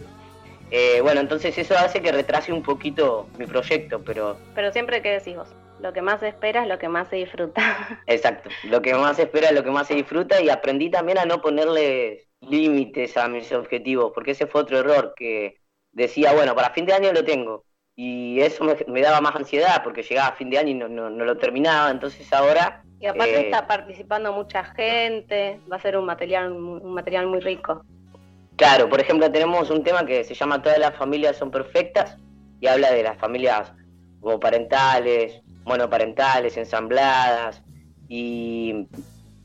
Eh, 0.71 1.01
bueno, 1.03 1.21
entonces 1.21 1.57
eso 1.59 1.77
hace 1.77 2.01
que 2.01 2.11
retrase 2.11 2.51
un 2.51 2.63
poquito 2.63 3.29
mi 3.39 3.47
proyecto, 3.47 4.01
pero... 4.03 4.39
Pero 4.55 4.73
siempre 4.73 5.03
que 5.03 5.11
decís 5.11 5.37
vos, 5.37 5.49
lo 5.81 5.93
que 5.93 6.01
más 6.01 6.21
se 6.21 6.29
espera 6.29 6.63
es 6.63 6.69
lo 6.69 6.79
que 6.79 6.89
más 6.89 7.09
se 7.09 7.17
disfruta. 7.17 8.01
Exacto, 8.07 8.49
lo 8.65 8.81
que 8.81 8.95
más 8.95 9.17
se 9.17 9.25
espera 9.25 9.49
es 9.49 9.55
lo 9.55 9.65
que 9.65 9.71
más 9.71 9.87
se 9.87 9.95
disfruta 9.95 10.41
y 10.41 10.49
aprendí 10.49 10.89
también 10.91 11.19
a 11.19 11.27
no 11.27 11.43
ponerle 11.43 12.27
límites 12.43 13.17
a 13.17 13.29
mis 13.29 13.53
objetivos, 13.53 14.13
porque 14.15 14.33
ese 14.33 14.47
fue 14.47 14.63
otro 14.63 14.79
error 14.79 15.15
que 15.17 15.61
decía, 15.93 16.33
bueno, 16.33 16.55
para 16.55 16.71
fin 16.71 16.87
de 16.87 16.95
año 16.95 17.13
lo 17.13 17.25
tengo, 17.25 17.65
y 17.95 18.41
eso 18.41 18.65
me, 18.65 19.01
daba 19.03 19.21
más 19.21 19.37
ansiedad 19.37 19.83
porque 19.85 20.03
llegaba 20.03 20.29
a 20.29 20.37
fin 20.37 20.51
de 20.51 20.59
año 20.59 20.71
y 20.71 20.75
no, 20.75 20.89
no, 20.89 21.11
lo 21.11 21.37
terminaba, 21.37 21.91
entonces 21.91 22.33
ahora... 22.33 22.83
Y 23.01 23.07
aparte 23.07 23.35
eh, 23.35 23.45
está 23.45 23.67
participando 23.67 24.33
mucha 24.33 24.65
gente, 24.65 25.61
va 25.71 25.77
a 25.77 25.81
ser 25.81 25.97
un 25.97 26.07
material, 26.07 26.53
un 26.53 26.95
material 26.95 27.27
muy 27.27 27.41
rico. 27.41 27.85
Claro, 28.57 28.89
por 28.89 29.01
ejemplo 29.01 29.31
tenemos 29.31 29.71
un 29.71 29.83
tema 29.83 30.07
que 30.07 30.25
se 30.25 30.35
llama 30.35 30.63
Todas 30.63 30.79
las 30.79 30.97
familias 30.97 31.37
son 31.37 31.51
perfectas 31.51 32.17
y 32.61 32.67
habla 32.67 32.93
de 32.93 33.03
las 33.03 33.19
familias 33.19 33.73
homoparentales, 34.21 35.43
monoparentales, 35.65 36.57
ensambladas 36.57 37.63
y 38.09 38.87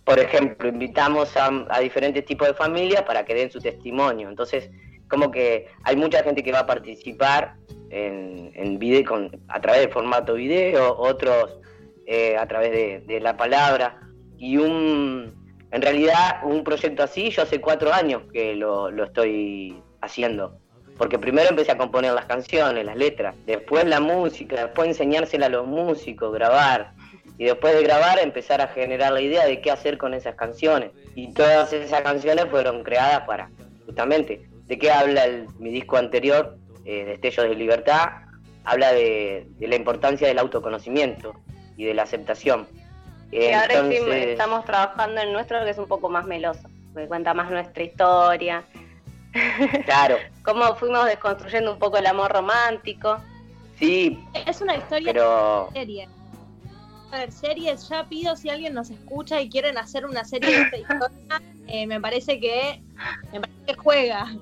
por 0.07 0.19
ejemplo 0.19 0.69
invitamos 0.69 1.35
a, 1.35 1.49
a 1.69 1.81
diferentes 1.81 2.23
tipos 2.23 2.47
de 2.47 2.53
familias 2.53 3.03
para 3.03 3.25
que 3.25 3.35
den 3.35 3.51
su 3.51 3.59
testimonio. 3.59 4.29
Entonces 4.29 4.69
como 5.09 5.31
que 5.31 5.67
hay 5.83 5.97
mucha 5.97 6.23
gente 6.23 6.41
que 6.41 6.53
va 6.53 6.59
a 6.59 6.65
participar 6.65 7.55
en, 7.89 8.51
en 8.55 8.79
video, 8.79 9.03
con, 9.03 9.37
a 9.49 9.59
través 9.59 9.81
del 9.81 9.91
formato 9.91 10.35
video, 10.35 10.97
otros 10.97 11.59
eh, 12.05 12.37
a 12.37 12.47
través 12.47 13.05
de, 13.05 13.19
la 13.19 13.35
palabra. 13.35 13.99
Y 14.37 14.55
un, 14.55 15.33
en 15.71 15.81
realidad 15.81 16.39
un 16.43 16.63
proyecto 16.63 17.03
así, 17.03 17.29
yo 17.29 17.41
hace 17.41 17.59
cuatro 17.59 17.91
años 17.91 18.23
que 18.31 18.55
lo, 18.55 18.89
lo 18.89 19.03
estoy 19.03 19.81
haciendo. 19.99 20.57
Porque 20.97 21.19
primero 21.19 21.49
empecé 21.49 21.73
a 21.73 21.77
componer 21.77 22.13
las 22.13 22.27
canciones, 22.27 22.85
las 22.85 22.95
letras, 22.95 23.35
después 23.45 23.83
la 23.83 23.99
música, 23.99 24.55
después 24.55 24.87
enseñársela 24.87 25.47
a 25.47 25.49
los 25.49 25.67
músicos, 25.67 26.33
grabar. 26.33 26.93
Y 27.37 27.45
después 27.45 27.75
de 27.75 27.83
grabar 27.83 28.19
empezar 28.19 28.61
a 28.61 28.67
generar 28.67 29.11
la 29.11 29.21
idea 29.21 29.45
de 29.45 29.61
qué 29.61 29.71
hacer 29.71 29.97
con 29.97 30.13
esas 30.13 30.35
canciones. 30.35 30.91
Y 31.15 31.33
todas 31.33 31.71
esas 31.71 32.01
canciones 32.01 32.45
fueron 32.49 32.83
creadas 32.83 33.21
para 33.27 33.49
justamente. 33.85 34.47
¿De 34.65 34.77
qué 34.77 34.91
habla 34.91 35.23
mi 35.59 35.71
disco 35.71 35.97
anterior, 35.97 36.57
eh, 36.85 37.05
Destellos 37.05 37.49
de 37.49 37.55
Libertad? 37.55 38.09
Habla 38.65 38.91
de, 38.91 39.47
la 39.59 39.75
importancia 39.75 40.27
del 40.27 40.39
autoconocimiento 40.39 41.33
y 41.77 41.85
de 41.85 41.93
la 41.93 42.03
aceptación. 42.03 42.67
y 43.31 43.51
ahora 43.51 43.89
sí 43.89 43.95
estamos 43.95 44.65
trabajando 44.65 45.21
en 45.21 45.31
nuestro 45.31 45.63
que 45.63 45.69
es 45.69 45.77
un 45.77 45.87
poco 45.87 46.09
más 46.09 46.25
meloso, 46.25 46.67
porque 46.93 47.07
cuenta 47.07 47.33
más 47.33 47.49
nuestra 47.49 47.83
historia. 47.83 48.63
Claro. 49.85 50.17
Cómo 50.43 50.75
fuimos 50.75 51.05
desconstruyendo 51.05 51.71
un 51.71 51.77
poco 51.77 51.97
el 51.97 52.07
amor 52.07 52.31
romántico. 52.31 53.17
Sí. 53.77 54.19
Es 54.47 54.61
una 54.61 54.75
historia 54.75 55.13
pero... 55.13 55.69
serie. 55.73 56.07
A 57.11 57.19
ver, 57.19 57.31
series, 57.31 57.87
ya 57.87 58.07
pido 58.07 58.35
si 58.35 58.49
alguien 58.49 58.73
nos 58.73 58.89
escucha 58.89 59.39
y 59.41 59.49
quieren 59.49 59.77
hacer 59.77 60.05
una 60.05 60.25
serie 60.25 60.49
de 60.49 60.61
esta 60.63 60.77
historia, 60.77 61.41
eh, 61.67 61.87
me 61.87 62.01
parece 62.01 62.39
que 62.39 62.81
me 63.31 63.39
parece 63.39 63.59
que 63.65 63.73
juega. 63.75 64.35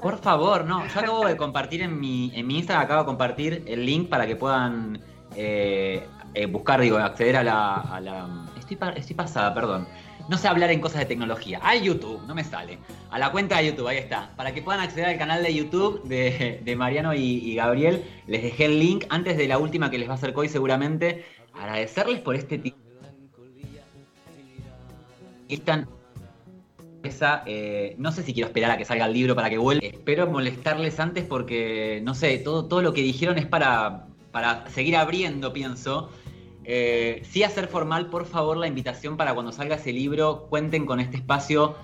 Por 0.00 0.18
favor, 0.18 0.64
no. 0.64 0.86
Yo 0.86 1.00
acabo 1.00 1.26
de 1.26 1.36
compartir 1.36 1.82
en 1.82 2.00
mi, 2.00 2.32
en 2.34 2.46
mi 2.46 2.58
Instagram, 2.58 2.84
acabo 2.84 3.00
de 3.00 3.06
compartir 3.06 3.64
el 3.66 3.84
link 3.84 4.08
para 4.08 4.26
que 4.26 4.36
puedan 4.36 5.00
eh, 5.34 6.06
eh, 6.34 6.46
buscar, 6.46 6.80
digo, 6.80 6.96
acceder 6.98 7.36
a 7.36 7.44
la. 7.44 7.74
A 7.74 8.00
la 8.00 8.46
estoy, 8.58 8.78
estoy 8.96 9.16
pasada, 9.16 9.52
perdón. 9.54 9.86
No 10.28 10.38
sé 10.38 10.48
hablar 10.48 10.70
en 10.70 10.80
cosas 10.80 11.00
de 11.00 11.06
tecnología. 11.06 11.60
Al 11.62 11.82
YouTube, 11.82 12.20
no 12.26 12.34
me 12.34 12.42
sale. 12.42 12.78
A 13.10 13.18
la 13.18 13.30
cuenta 13.30 13.58
de 13.58 13.66
YouTube, 13.66 13.86
ahí 13.86 13.98
está. 13.98 14.32
Para 14.34 14.52
que 14.52 14.60
puedan 14.60 14.80
acceder 14.80 15.06
al 15.06 15.18
canal 15.18 15.40
de 15.42 15.54
YouTube 15.54 16.02
de, 16.02 16.74
Mariano 16.76 17.14
y, 17.14 17.54
Gabriel, 17.54 18.04
les 18.26 18.42
dejé 18.42 18.64
el 18.64 18.80
link 18.80 19.04
antes 19.08 19.36
de 19.36 19.46
la 19.46 19.58
última 19.58 19.88
que 19.88 19.98
les 19.98 20.08
va 20.08 20.12
a 20.12 20.16
hacer 20.16 20.32
Coy 20.32 20.48
seguramente. 20.48 21.24
Agradecerles 21.58 22.20
por 22.20 22.34
este 22.34 22.58
tipo. 22.58 22.76
Están 25.48 25.88
esa, 27.02 27.42
eh, 27.46 27.94
no 27.98 28.10
sé 28.10 28.22
si 28.22 28.34
quiero 28.34 28.48
esperar 28.48 28.72
a 28.72 28.76
que 28.76 28.84
salga 28.84 29.06
el 29.06 29.12
libro 29.12 29.34
para 29.34 29.48
que 29.48 29.58
vuelva. 29.58 29.86
Espero 29.86 30.26
molestarles 30.26 30.98
antes 30.98 31.24
porque, 31.24 32.00
no 32.02 32.14
sé, 32.14 32.38
todo, 32.38 32.66
todo 32.66 32.82
lo 32.82 32.92
que 32.92 33.02
dijeron 33.02 33.38
es 33.38 33.46
para, 33.46 34.08
para 34.32 34.68
seguir 34.70 34.96
abriendo, 34.96 35.52
pienso. 35.52 36.10
Eh, 36.64 37.22
sí 37.24 37.44
hacer 37.44 37.68
formal, 37.68 38.10
por 38.10 38.26
favor, 38.26 38.56
la 38.56 38.66
invitación 38.66 39.16
para 39.16 39.34
cuando 39.34 39.52
salga 39.52 39.76
ese 39.76 39.92
libro, 39.92 40.46
cuenten 40.50 40.84
con 40.84 40.98
este 40.98 41.16
espacio 41.16 41.76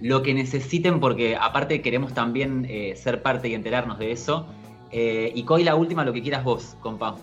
lo 0.00 0.22
que 0.22 0.32
necesiten, 0.32 1.00
porque 1.00 1.36
aparte 1.36 1.82
queremos 1.82 2.14
también 2.14 2.64
eh, 2.70 2.94
ser 2.96 3.22
parte 3.22 3.48
y 3.48 3.54
enterarnos 3.54 3.98
de 3.98 4.12
eso. 4.12 4.46
Eh, 4.92 5.32
y 5.34 5.42
Coy, 5.42 5.64
la 5.64 5.74
última, 5.74 6.04
lo 6.04 6.12
que 6.12 6.22
quieras 6.22 6.44
vos, 6.44 6.76
compa. 6.80 7.16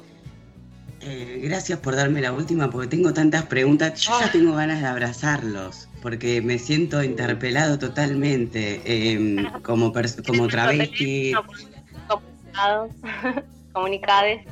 Gracias 1.00 1.80
por 1.80 1.96
darme 1.96 2.22
la 2.22 2.34
última, 2.34 2.70
porque 2.70 2.88
tengo 2.88 3.14
tantas 3.14 3.46
preguntas. 3.46 4.00
Yo 4.02 4.20
ya 4.20 4.26
ah. 4.26 4.32
tengo 4.32 4.56
ganas 4.56 4.82
de 4.82 4.88
abrazarlos, 4.88 5.88
porque 6.02 6.42
me 6.42 6.58
siento 6.60 7.04
interpelado 7.04 7.78
totalmente 7.80 8.82
em, 8.86 9.46
como, 9.62 9.94
como 10.26 10.48
travesti. 10.48 11.34
Comunicades. 13.74 14.46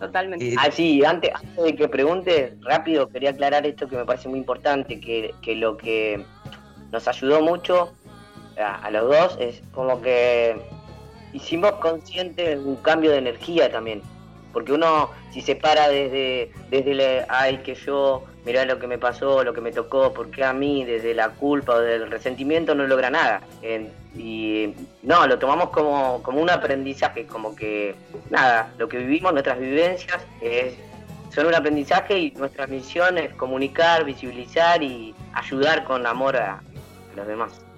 Totalmente. 0.00 0.48
Eh, 0.48 0.54
ah, 0.58 0.70
sí, 0.70 1.04
antes, 1.04 1.30
antes 1.34 1.62
de 1.64 1.76
que 1.76 1.88
pregunte, 1.88 2.56
rápido 2.62 3.08
quería 3.08 3.30
aclarar 3.30 3.66
esto 3.66 3.86
que 3.86 3.96
me 3.96 4.04
parece 4.06 4.28
muy 4.28 4.38
importante, 4.38 4.98
que, 4.98 5.34
lo 5.56 5.76
que 5.76 6.24
nos 6.90 7.06
ayudó 7.06 7.42
mucho 7.42 7.92
a, 8.56 8.90
los 8.90 9.08
dos 9.08 9.36
es 9.38 9.62
como 9.72 10.00
que 10.00 10.56
hicimos 11.34 11.72
consciente 11.72 12.58
un 12.58 12.76
cambio 12.76 13.10
de 13.10 13.18
energía 13.18 13.70
también. 13.70 14.02
Porque 14.52 14.72
uno, 14.72 15.10
si 15.32 15.40
se 15.40 15.56
para 15.56 15.88
desde, 15.88 16.50
desde 16.70 16.90
el, 16.92 17.24
ay, 17.28 17.58
que 17.58 17.74
yo, 17.74 18.24
mirá 18.44 18.64
lo 18.64 18.78
que 18.78 18.86
me 18.86 18.98
pasó, 18.98 19.44
lo 19.44 19.52
que 19.52 19.60
me 19.60 19.72
tocó, 19.72 20.12
porque 20.12 20.44
a 20.44 20.52
mí, 20.52 20.84
desde 20.84 21.14
la 21.14 21.30
culpa 21.30 21.74
o 21.74 21.80
del 21.80 22.10
resentimiento, 22.10 22.74
no 22.74 22.86
logra 22.86 23.10
nada. 23.10 23.42
y 24.16 24.74
no, 25.02 25.26
lo 25.26 25.38
tomamos 25.38 25.70
como, 25.70 26.22
como 26.22 26.40
un 26.40 26.50
aprendizaje, 26.50 27.26
como 27.26 27.54
que, 27.54 27.94
nada, 28.28 28.72
lo 28.78 28.88
que 28.88 28.98
vivimos, 28.98 29.32
nuestras 29.32 29.58
vivencias, 29.58 30.20
es, 30.40 30.74
son 31.32 31.46
un 31.46 31.54
aprendizaje 31.54 32.18
y 32.18 32.30
nuestra 32.32 32.66
misión 32.66 33.16
es 33.18 33.32
comunicar, 33.34 34.04
visibilizar 34.04 34.82
y 34.82 35.14
ayudar 35.32 35.84
con 35.84 36.06
amor 36.06 36.36
a 36.36 36.60
los 37.14 37.26
demás. 37.26 37.69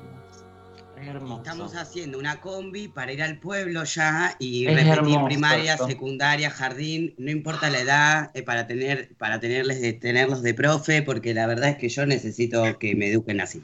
Estamos 1.02 1.74
haciendo 1.74 2.18
una 2.18 2.40
combi 2.40 2.86
para 2.86 3.12
ir 3.12 3.22
al 3.22 3.38
pueblo 3.38 3.82
ya 3.82 4.36
y 4.38 4.66
repetir 4.66 5.18
primaria, 5.24 5.76
secundaria, 5.76 6.48
jardín, 6.48 7.14
no 7.18 7.30
importa 7.30 7.70
la 7.70 7.80
edad, 7.80 8.30
eh, 8.34 8.42
para 8.42 8.68
tener, 8.68 9.10
para 9.18 9.40
tenerles 9.40 9.80
de, 9.80 9.92
tenerlos 9.92 10.42
de 10.42 10.54
profe, 10.54 11.02
porque 11.02 11.34
la 11.34 11.46
verdad 11.46 11.70
es 11.70 11.76
que 11.76 11.88
yo 11.88 12.06
necesito 12.06 12.78
que 12.78 12.94
me 12.94 13.08
eduquen 13.08 13.40
así. 13.40 13.62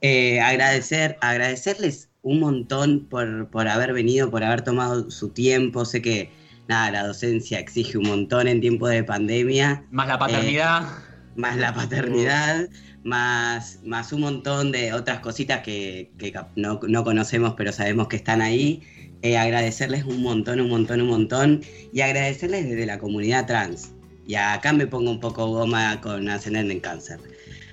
Eh, 0.00 0.40
agradecer, 0.40 1.18
agradecerles 1.20 2.08
un 2.22 2.40
montón 2.40 3.06
por, 3.10 3.50
por 3.50 3.68
haber 3.68 3.92
venido, 3.92 4.30
por 4.30 4.42
haber 4.42 4.62
tomado 4.62 5.10
su 5.10 5.28
tiempo. 5.28 5.84
Sé 5.84 6.00
que 6.00 6.30
nada, 6.66 6.90
la 6.90 7.06
docencia 7.06 7.58
exige 7.58 7.98
un 7.98 8.08
montón 8.08 8.48
en 8.48 8.60
tiempo 8.62 8.88
de 8.88 9.04
pandemia. 9.04 9.84
Más 9.90 10.08
la 10.08 10.18
paternidad. 10.18 10.82
Eh, 10.82 11.10
más 11.36 11.56
la 11.56 11.74
paternidad 11.74 12.68
más, 13.04 13.80
más 13.84 14.12
un 14.12 14.20
montón 14.22 14.72
de 14.72 14.92
otras 14.92 15.20
cositas 15.20 15.62
que, 15.62 16.10
no, 16.56 17.04
conocemos, 17.04 17.54
pero 17.56 17.72
sabemos 17.72 18.08
que 18.08 18.16
están 18.16 18.40
ahí. 18.40 18.82
Eh, 19.22 19.36
agradecerles 19.36 20.04
un 20.04 20.22
montón, 20.22 20.60
un 20.60 20.70
montón, 20.70 21.00
un 21.00 21.08
montón. 21.08 21.62
Y 21.92 22.00
agradecerles 22.00 22.68
desde 22.68 22.86
la 22.86 22.98
comunidad 22.98 23.46
trans. 23.46 23.92
Y 24.26 24.34
acá 24.34 24.72
me 24.72 24.86
pongo 24.86 25.10
un 25.10 25.20
poco 25.20 25.46
goma 25.48 26.00
con 26.00 26.28
ascendente 26.28 26.72
en 26.72 26.80
cáncer. 26.80 27.20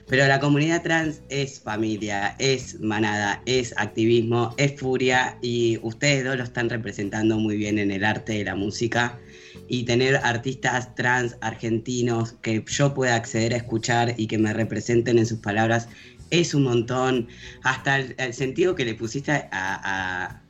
Pero 0.07 0.25
la 0.25 0.39
comunidad 0.39 0.83
trans 0.83 1.21
es 1.29 1.59
familia, 1.59 2.35
es 2.39 2.79
manada, 2.79 3.41
es 3.45 3.73
activismo, 3.77 4.55
es 4.57 4.79
furia 4.79 5.37
y 5.41 5.79
ustedes 5.81 6.23
dos 6.23 6.37
lo 6.37 6.43
están 6.43 6.69
representando 6.69 7.37
muy 7.37 7.57
bien 7.57 7.77
en 7.77 7.91
el 7.91 8.05
arte 8.05 8.33
de 8.33 8.45
la 8.45 8.55
música 8.55 9.19
y 9.67 9.83
tener 9.83 10.17
artistas 10.17 10.95
trans 10.95 11.37
argentinos 11.41 12.33
que 12.41 12.63
yo 12.65 12.93
pueda 12.93 13.15
acceder 13.15 13.53
a 13.53 13.57
escuchar 13.57 14.15
y 14.17 14.27
que 14.27 14.37
me 14.37 14.53
representen 14.53 15.19
en 15.19 15.25
sus 15.25 15.39
palabras 15.39 15.89
es 16.29 16.53
un 16.53 16.63
montón. 16.63 17.27
Hasta 17.63 17.99
el, 17.99 18.33
sentido 18.33 18.75
que 18.75 18.85
le 18.85 18.95
pusiste 18.95 19.31
a, 19.51 20.41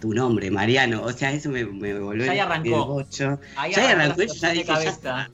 tu 0.00 0.14
nombre, 0.14 0.50
Mariano. 0.50 1.02
O 1.02 1.12
sea, 1.12 1.32
eso 1.32 1.50
me, 1.50 1.64
me 1.64 1.98
volvió 1.98 2.32
ya 2.32 2.44
arrancó. 2.44 3.04
ya 3.10 3.38
arrancó, 3.90 4.22
ya 4.22 4.50
dije, 4.50 4.66
ya 4.66 4.82
está. 4.82 5.30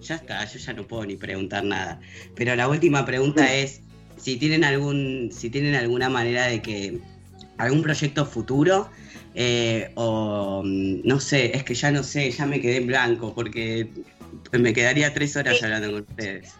ya 0.00 0.14
está, 0.16 0.44
yo 0.44 0.58
ya 0.58 0.72
no 0.72 0.86
puedo 0.86 1.04
ni 1.04 1.16
preguntar 1.16 1.64
nada. 1.64 2.00
Pero 2.34 2.56
la 2.56 2.68
última 2.68 3.04
pregunta 3.04 3.52
es 3.52 3.82
si 4.16 4.36
tienen 4.36 4.64
algún, 4.64 5.30
si 5.32 5.50
tienen 5.50 5.74
alguna 5.74 6.08
manera 6.08 6.46
de 6.46 6.62
que 6.62 7.00
algún 7.58 7.82
proyecto 7.82 8.24
futuro 8.24 8.88
eh, 9.34 9.90
o 9.96 10.62
mm, 10.64 11.00
no 11.04 11.20
sé, 11.20 11.56
es 11.56 11.64
que 11.64 11.74
ya 11.74 11.90
no 11.90 12.02
sé, 12.02 12.30
ya 12.30 12.46
me 12.46 12.60
quedé 12.60 12.76
en 12.76 12.86
blanco 12.86 13.34
porque 13.34 13.88
me 14.52 14.72
quedaría 14.72 15.12
tres 15.12 15.36
horas 15.36 15.62
hablando 15.62 15.90
con 15.90 16.00
ustedes. 16.02 16.54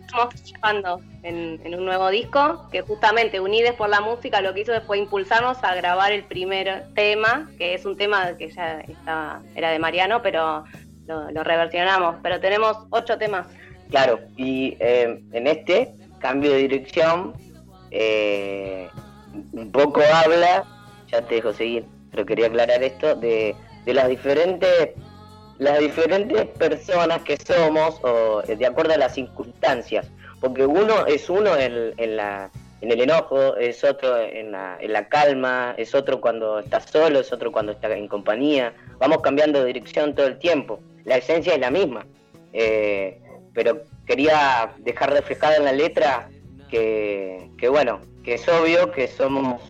Estamos 0.00 0.34
trabajando 0.42 1.00
en, 1.22 1.74
un 1.74 1.84
nuevo 1.84 2.08
disco 2.10 2.66
que 2.72 2.80
justamente 2.80 3.38
Unides 3.38 3.74
por 3.74 3.88
la 3.88 4.00
Música 4.00 4.40
lo 4.40 4.54
que 4.54 4.62
hizo 4.62 4.72
fue 4.82 4.98
impulsarnos 4.98 5.62
a 5.62 5.74
grabar 5.74 6.10
el 6.10 6.24
primer 6.24 6.86
tema, 6.94 7.48
que 7.58 7.74
es 7.74 7.84
un 7.84 7.96
tema 7.96 8.36
que 8.36 8.50
ya 8.50 8.80
estaba, 8.80 9.42
era 9.54 9.70
de 9.70 9.78
Mariano, 9.78 10.20
pero 10.22 10.64
lo, 11.06 11.44
reversionamos. 11.44 12.16
Pero 12.22 12.40
tenemos 12.40 12.76
ocho 12.90 13.18
temas. 13.18 13.46
Claro, 13.90 14.20
y 14.36 14.76
eh, 14.80 15.22
en 15.32 15.46
este 15.46 15.92
cambio 16.18 16.52
de 16.52 16.58
dirección, 16.58 17.34
eh, 17.90 18.88
un 19.52 19.70
poco 19.70 20.00
habla 20.12 20.64
ya 21.10 21.22
te 21.22 21.36
dejo 21.36 21.52
seguir, 21.52 21.84
pero 22.10 22.26
quería 22.26 22.46
aclarar 22.46 22.82
esto 22.82 23.14
de, 23.16 23.54
las 23.86 24.08
diferentes 24.08 24.90
las 25.58 25.78
diferentes 25.78 26.46
personas 26.58 27.20
que 27.22 27.36
somos 27.36 28.00
o 28.02 28.42
de 28.42 28.64
acuerdo 28.64 28.94
a 28.94 28.96
las 28.96 29.14
circunstancias, 29.14 30.10
porque 30.40 30.64
uno 30.64 31.04
es 31.06 31.28
uno 31.28 31.54
en, 31.54 31.92
en, 31.98 32.16
la, 32.16 32.50
en 32.80 32.90
el 32.90 33.02
enojo, 33.02 33.56
es 33.56 33.84
otro 33.84 34.18
en 34.18 34.52
la, 34.52 34.78
en 34.80 34.94
la 34.94 35.08
calma, 35.08 35.74
es 35.76 35.94
otro 35.94 36.18
cuando 36.18 36.60
está 36.60 36.80
solo, 36.80 37.20
es 37.20 37.30
otro 37.30 37.52
cuando 37.52 37.72
está 37.72 37.94
en 37.94 38.08
compañía, 38.08 38.72
vamos 38.98 39.18
cambiando 39.20 39.60
de 39.60 39.66
dirección 39.66 40.14
todo 40.14 40.28
el 40.28 40.38
tiempo, 40.38 40.80
la 41.04 41.18
esencia 41.18 41.52
es 41.52 41.60
la 41.60 41.70
misma, 41.70 42.06
eh, 42.54 43.20
pero 43.52 43.82
quería 44.06 44.72
dejar 44.78 45.12
reflejada 45.12 45.56
en 45.56 45.64
la 45.64 45.72
letra 45.72 46.30
que, 46.70 47.50
que 47.58 47.68
bueno, 47.68 48.00
que 48.24 48.34
es 48.34 48.48
obvio 48.48 48.90
que 48.92 49.08
somos 49.08 49.60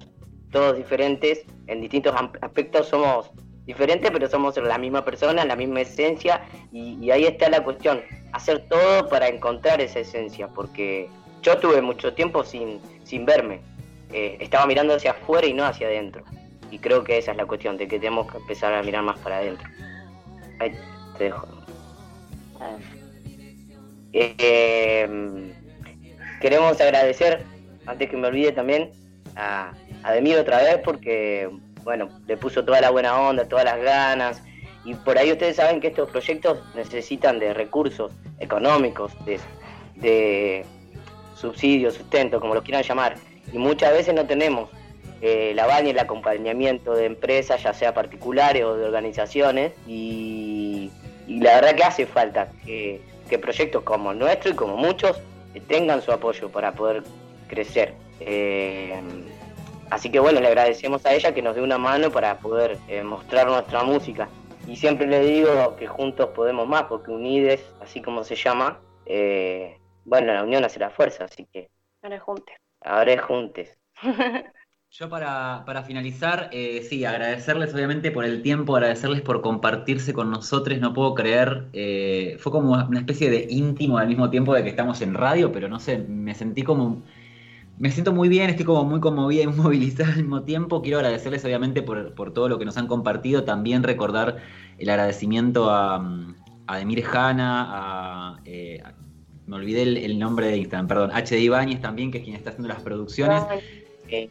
todos 0.50 0.76
diferentes, 0.76 1.44
en 1.66 1.80
distintos 1.80 2.14
aspectos 2.40 2.88
somos 2.88 3.30
diferentes, 3.64 4.10
pero 4.10 4.28
somos 4.28 4.56
la 4.56 4.78
misma 4.78 5.04
persona, 5.04 5.44
la 5.44 5.56
misma 5.56 5.82
esencia, 5.82 6.42
y, 6.72 7.10
ahí 7.10 7.24
está 7.24 7.48
la 7.48 7.62
cuestión, 7.62 8.02
hacer 8.32 8.66
todo 8.68 9.08
para 9.08 9.28
encontrar 9.28 9.80
esa 9.80 10.00
esencia, 10.00 10.48
porque 10.48 11.08
yo 11.42 11.56
tuve 11.58 11.80
mucho 11.80 12.12
tiempo 12.14 12.42
sin, 12.42 12.80
sin 13.04 13.24
verme, 13.24 13.60
eh, 14.12 14.36
estaba 14.40 14.66
mirando 14.66 14.94
hacia 14.94 15.12
afuera 15.12 15.46
y 15.46 15.52
no 15.52 15.64
hacia 15.64 15.86
adentro, 15.86 16.24
y 16.70 16.78
creo 16.78 17.04
que 17.04 17.18
esa 17.18 17.30
es 17.30 17.36
la 17.36 17.46
cuestión, 17.46 17.76
de 17.76 17.86
que 17.86 17.98
tenemos 17.98 18.30
que 18.30 18.38
empezar 18.38 18.74
a 18.74 18.82
mirar 18.82 19.04
más 19.04 19.18
para 19.20 19.38
adentro. 19.38 19.68
Ahí 20.58 20.72
te 21.16 21.24
dejo. 21.24 21.46
Eh, 24.12 25.54
queremos 26.40 26.80
agradecer, 26.80 27.44
antes 27.86 28.10
que 28.10 28.16
me 28.16 28.28
olvide 28.28 28.52
también, 28.52 28.90
a, 29.36 29.72
a 30.02 30.12
Demir 30.12 30.38
otra 30.38 30.58
vez 30.58 30.78
porque, 30.84 31.48
bueno, 31.82 32.08
le 32.26 32.36
puso 32.36 32.64
toda 32.64 32.80
la 32.80 32.90
buena 32.90 33.20
onda, 33.20 33.48
todas 33.48 33.64
las 33.64 33.80
ganas. 33.80 34.42
Y 34.84 34.94
por 34.94 35.18
ahí 35.18 35.30
ustedes 35.30 35.56
saben 35.56 35.80
que 35.80 35.88
estos 35.88 36.10
proyectos 36.10 36.58
necesitan 36.74 37.38
de 37.38 37.52
recursos 37.52 38.12
económicos, 38.38 39.12
de, 39.24 39.38
de 39.96 40.64
subsidio, 41.34 41.90
sustento, 41.90 42.40
como 42.40 42.54
lo 42.54 42.62
quieran 42.62 42.82
llamar. 42.82 43.16
Y 43.52 43.58
muchas 43.58 43.92
veces 43.92 44.14
no 44.14 44.26
tenemos 44.26 44.70
eh, 45.20 45.52
la 45.54 45.66
baña 45.66 45.88
y 45.88 45.90
el 45.90 45.98
acompañamiento 45.98 46.94
de 46.94 47.06
empresas, 47.06 47.62
ya 47.62 47.74
sea 47.74 47.92
particulares 47.92 48.64
o 48.64 48.76
de 48.76 48.86
organizaciones. 48.86 49.72
Y, 49.86 50.90
y 51.26 51.40
la 51.40 51.56
verdad 51.56 51.74
que 51.74 51.84
hace 51.84 52.06
falta 52.06 52.48
que, 52.64 53.02
que 53.28 53.38
proyectos 53.38 53.82
como 53.82 54.12
el 54.12 54.18
nuestro 54.18 54.50
y 54.50 54.54
como 54.54 54.76
muchos 54.76 55.20
eh, 55.54 55.60
tengan 55.66 56.00
su 56.00 56.10
apoyo 56.10 56.48
para 56.48 56.72
poder 56.72 57.02
crecer. 57.48 57.94
Eh, 58.20 58.98
así 59.90 60.10
que 60.10 60.20
bueno, 60.20 60.40
le 60.40 60.48
agradecemos 60.48 61.04
a 61.06 61.12
ella 61.14 61.34
que 61.34 61.42
nos 61.42 61.54
dé 61.56 61.62
una 61.62 61.78
mano 61.78 62.10
para 62.12 62.38
poder 62.40 62.78
eh, 62.88 63.02
mostrar 63.02 63.46
nuestra 63.48 63.82
música. 63.84 64.28
Y 64.66 64.76
siempre 64.76 65.06
le 65.06 65.20
digo 65.20 65.76
que 65.76 65.86
juntos 65.88 66.30
podemos 66.34 66.68
más, 66.68 66.84
porque 66.84 67.10
Unides, 67.10 67.74
así 67.80 68.02
como 68.02 68.24
se 68.24 68.36
llama, 68.36 68.80
eh, 69.06 69.80
bueno, 70.04 70.32
la 70.34 70.44
unión 70.44 70.64
hace 70.64 70.78
la 70.80 70.90
fuerza, 70.90 71.24
así 71.24 71.46
que 71.52 71.70
Ahora 72.02 72.20
juntes. 72.20 72.56
ahora 72.82 73.12
es 73.14 73.22
juntes. 73.22 73.78
Yo 74.92 75.08
para, 75.08 75.62
para 75.66 75.84
finalizar, 75.84 76.48
eh, 76.52 76.82
sí, 76.82 77.04
agradecerles 77.04 77.72
obviamente 77.72 78.10
por 78.10 78.24
el 78.24 78.42
tiempo, 78.42 78.74
agradecerles 78.74 79.22
por 79.22 79.40
compartirse 79.40 80.12
con 80.12 80.30
nosotros, 80.32 80.80
no 80.80 80.92
puedo 80.92 81.14
creer, 81.14 81.68
eh, 81.72 82.36
fue 82.40 82.50
como 82.50 82.72
una 82.72 82.98
especie 82.98 83.30
de 83.30 83.46
íntimo 83.50 83.98
al 83.98 84.08
mismo 84.08 84.30
tiempo 84.30 84.52
de 84.52 84.64
que 84.64 84.70
estamos 84.70 85.00
en 85.00 85.14
radio, 85.14 85.52
pero 85.52 85.68
no 85.68 85.78
sé, 85.78 85.98
me 85.98 86.34
sentí 86.34 86.64
como, 86.64 87.04
me 87.80 87.90
siento 87.90 88.12
muy 88.12 88.28
bien, 88.28 88.50
estoy 88.50 88.64
como 88.66 88.84
muy 88.84 89.00
conmovida 89.00 89.42
y 89.42 89.46
muy 89.48 89.56
movilizada 89.64 90.10
al 90.12 90.18
mismo 90.18 90.44
tiempo, 90.44 90.82
quiero 90.82 90.98
agradecerles 90.98 91.44
obviamente 91.44 91.82
por, 91.82 92.14
por 92.14 92.32
todo 92.34 92.48
lo 92.48 92.58
que 92.58 92.64
nos 92.66 92.76
han 92.76 92.86
compartido, 92.88 93.44
también 93.44 93.82
recordar 93.82 94.38
el 94.78 94.90
agradecimiento 94.90 95.70
a, 95.70 95.96
a 96.66 96.76
Demir 96.78 97.04
Hanna, 97.06 97.66
a, 98.36 98.42
eh, 98.44 98.80
a- 98.84 98.94
me 99.46 99.56
olvidé 99.56 99.82
el, 99.82 99.96
el 99.98 100.18
nombre 100.18 100.46
de 100.48 100.58
Instagram, 100.58 100.86
perdón, 100.88 101.10
HD 101.12 101.40
Ibáñez 101.40 101.80
también, 101.80 102.12
que 102.12 102.18
es 102.18 102.24
quien 102.24 102.36
está 102.36 102.50
haciendo 102.50 102.68
las 102.68 102.80
producciones. 102.82 103.48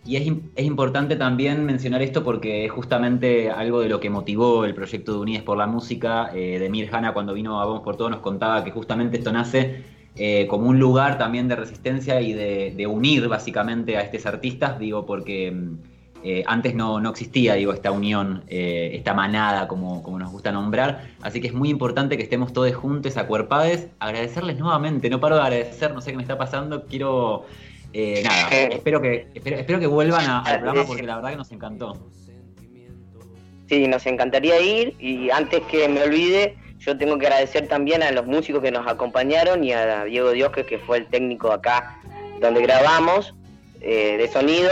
Y 0.04 0.18
es 0.56 0.66
importante 0.66 1.16
también 1.16 1.66
mencionar 1.66 2.02
esto 2.02 2.24
porque 2.24 2.66
es 2.66 2.72
justamente 2.72 3.50
algo 3.52 3.80
de 3.82 3.90
lo 3.90 4.00
que 4.00 4.10
motivó 4.10 4.66
el 4.66 4.74
proyecto 4.74 5.14
de 5.14 5.20
Unides 5.20 5.44
por 5.44 5.58
la 5.58 5.68
Música. 5.68 6.32
Eh, 6.34 6.60
Demir 6.60 6.90
Hanna 6.94 7.14
cuando 7.14 7.34
vino 7.34 7.62
a 7.62 7.66
Vamos 7.66 7.82
por 7.84 7.96
Todo 7.98 8.10
nos 8.10 8.20
contaba 8.22 8.64
que 8.64 8.72
justamente 8.72 9.18
esto 9.18 9.32
nace 9.32 9.99
eh, 10.16 10.48
como 10.48 10.68
un 10.70 10.80
lugar 10.80 11.18
también 11.18 11.48
de 11.48 11.56
resistencia 11.56 12.20
y 12.22 12.34
de, 12.34 12.74
de 12.76 12.88
unir 12.88 13.28
básicamente 13.28 13.98
a 13.98 14.02
estos 14.02 14.26
artistas, 14.26 14.78
digo, 14.80 15.06
porque 15.06 15.52
mm, 15.52 15.78
eh, 16.24 16.44
antes 16.48 16.76
no, 16.76 17.00
no 17.00 17.12
existía, 17.12 17.54
digo, 17.54 17.72
esta 17.72 17.92
unión, 17.92 18.44
eh, 18.50 18.92
esta 18.94 19.14
manada, 19.14 19.68
como, 19.70 20.04
como 20.04 20.20
nos 20.20 20.30
gusta 20.32 20.52
nombrar. 20.52 21.08
Así 21.22 21.40
que 21.40 21.48
es 21.48 21.54
muy 21.54 21.70
importante 21.70 22.18
que 22.18 22.24
estemos 22.24 22.52
todos 22.52 22.74
juntos, 22.76 23.16
acuerpades. 23.16 23.88
Agradecerles 24.00 24.58
nuevamente, 24.60 25.10
no 25.10 25.22
paro 25.22 25.36
de 25.38 25.42
agradecer, 25.44 25.94
no 25.94 26.02
sé 26.02 26.12
qué 26.12 26.18
me 26.18 26.24
está 26.24 26.38
pasando, 26.38 26.86
quiero... 26.86 27.46
eh, 27.94 28.22
nada, 28.24 28.50
espero 28.50 29.02
que, 29.02 29.28
espero, 29.34 29.56
espero 29.58 29.80
que 29.80 29.88
vuelvan 29.88 30.26
a- 30.26 30.40
al 30.42 30.58
programa 30.60 30.86
porque 30.86 31.04
la 31.04 31.16
verdad 31.16 31.30
que 31.32 31.38
nos 31.38 31.52
encantó. 31.54 31.98
Sí, 33.70 33.88
nos 33.88 34.06
encantaría 34.08 34.60
ir 34.60 34.96
y 35.00 35.30
antes 35.30 35.62
que 35.72 35.88
me 35.88 36.02
olvide, 36.04 36.58
yo 36.80 36.98
tengo 36.98 37.18
que 37.18 37.28
agradecer 37.28 37.68
también 37.68 38.02
a 38.04 38.12
los 38.12 38.26
músicos 38.26 38.62
que 38.62 38.72
nos 38.72 38.88
acompañaron 38.88 39.64
y 39.64 39.74
a 39.74 40.06
Diego 40.06 40.32
Diosque, 40.32 40.66
que 40.66 40.80
fue 40.80 40.98
el 40.98 41.08
técnico 41.08 41.52
acá 41.52 42.00
donde 42.40 42.62
grabamos 42.62 43.34
eh, 43.82 44.16
de 44.18 44.28
sonido, 44.30 44.72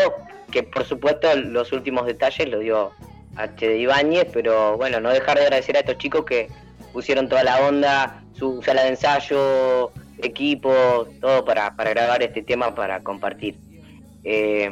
que 0.51 0.63
por 0.63 0.85
supuesto 0.85 1.35
los 1.35 1.73
últimos 1.73 2.05
detalles 2.05 2.49
lo 2.49 2.59
dio 2.59 2.91
H. 3.35 3.77
Ibáñez, 3.77 4.27
pero 4.31 4.77
bueno, 4.77 4.99
no 5.01 5.09
dejar 5.09 5.37
de 5.37 5.43
agradecer 5.43 5.75
a 5.75 5.81
estos 5.81 5.97
chicos 5.97 6.25
que 6.25 6.49
pusieron 6.93 7.27
toda 7.27 7.43
la 7.43 7.67
onda, 7.67 8.23
su 8.33 8.61
sala 8.63 8.83
de 8.83 8.89
ensayo, 8.89 9.91
equipo, 10.19 11.07
todo 11.19 11.43
para, 11.43 11.75
para 11.75 11.89
grabar 11.91 12.23
este 12.23 12.41
tema, 12.41 12.73
para 12.73 13.01
compartir. 13.01 13.55
Eh, 14.23 14.69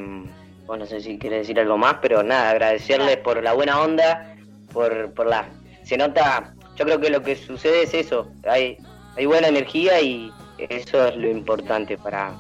bueno, 0.66 0.84
no 0.84 0.90
sé 0.90 1.02
si 1.02 1.20
quiere 1.20 1.38
decir 1.38 1.60
algo 1.60 1.78
más, 1.78 1.98
pero 2.02 2.24
nada, 2.24 2.50
agradecerles 2.50 3.18
por 3.18 3.44
la 3.44 3.54
buena 3.54 3.82
onda, 3.82 4.36
por, 4.74 5.14
por 5.14 5.28
la... 5.28 5.48
Se 5.84 5.98
nota, 5.98 6.56
yo 6.76 6.86
creo 6.86 7.00
que 7.00 7.10
lo 7.10 7.22
que 7.24 7.36
sucede 7.36 7.84
es 7.84 7.94
eso, 7.94 8.28
hay, 8.48 8.78
buena 9.26 9.48
energía 9.48 10.02
y 10.02 10.32
eso 10.58 11.08
es 11.08 11.16
lo 11.16 11.30
importante 11.30 11.98
para, 11.98 12.34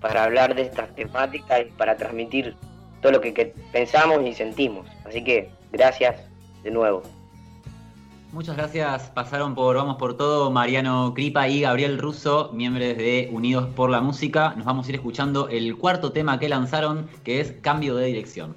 para 0.00 0.24
hablar 0.24 0.54
de 0.54 0.62
estas 0.62 0.94
temáticas 0.94 1.62
y 1.62 1.70
para 1.72 1.96
transmitir 1.96 2.56
todo 3.02 3.12
lo 3.12 3.20
que 3.20 3.54
pensamos 3.72 4.22
y 4.24 4.32
sentimos. 4.32 4.86
Así 5.04 5.22
que 5.22 5.50
gracias 5.72 6.16
de 6.62 6.70
nuevo. 6.70 7.02
Muchas 8.32 8.56
gracias, 8.56 9.10
pasaron 9.10 9.54
por 9.54 9.76
Vamos 9.76 9.96
por 9.96 10.16
Todo 10.16 10.50
Mariano 10.50 11.12
Cripa 11.12 11.48
y 11.48 11.60
Gabriel 11.60 11.98
Russo, 11.98 12.50
miembros 12.54 12.96
de 12.96 13.28
Unidos 13.30 13.68
por 13.76 13.90
la 13.90 14.00
Música. 14.00 14.54
Nos 14.56 14.64
vamos 14.64 14.86
a 14.86 14.88
ir 14.88 14.94
escuchando 14.94 15.50
el 15.50 15.76
cuarto 15.76 16.12
tema 16.12 16.38
que 16.38 16.48
lanzaron, 16.48 17.10
que 17.24 17.42
es 17.42 17.52
Cambio 17.60 17.94
de 17.94 18.06
Dirección. 18.06 18.56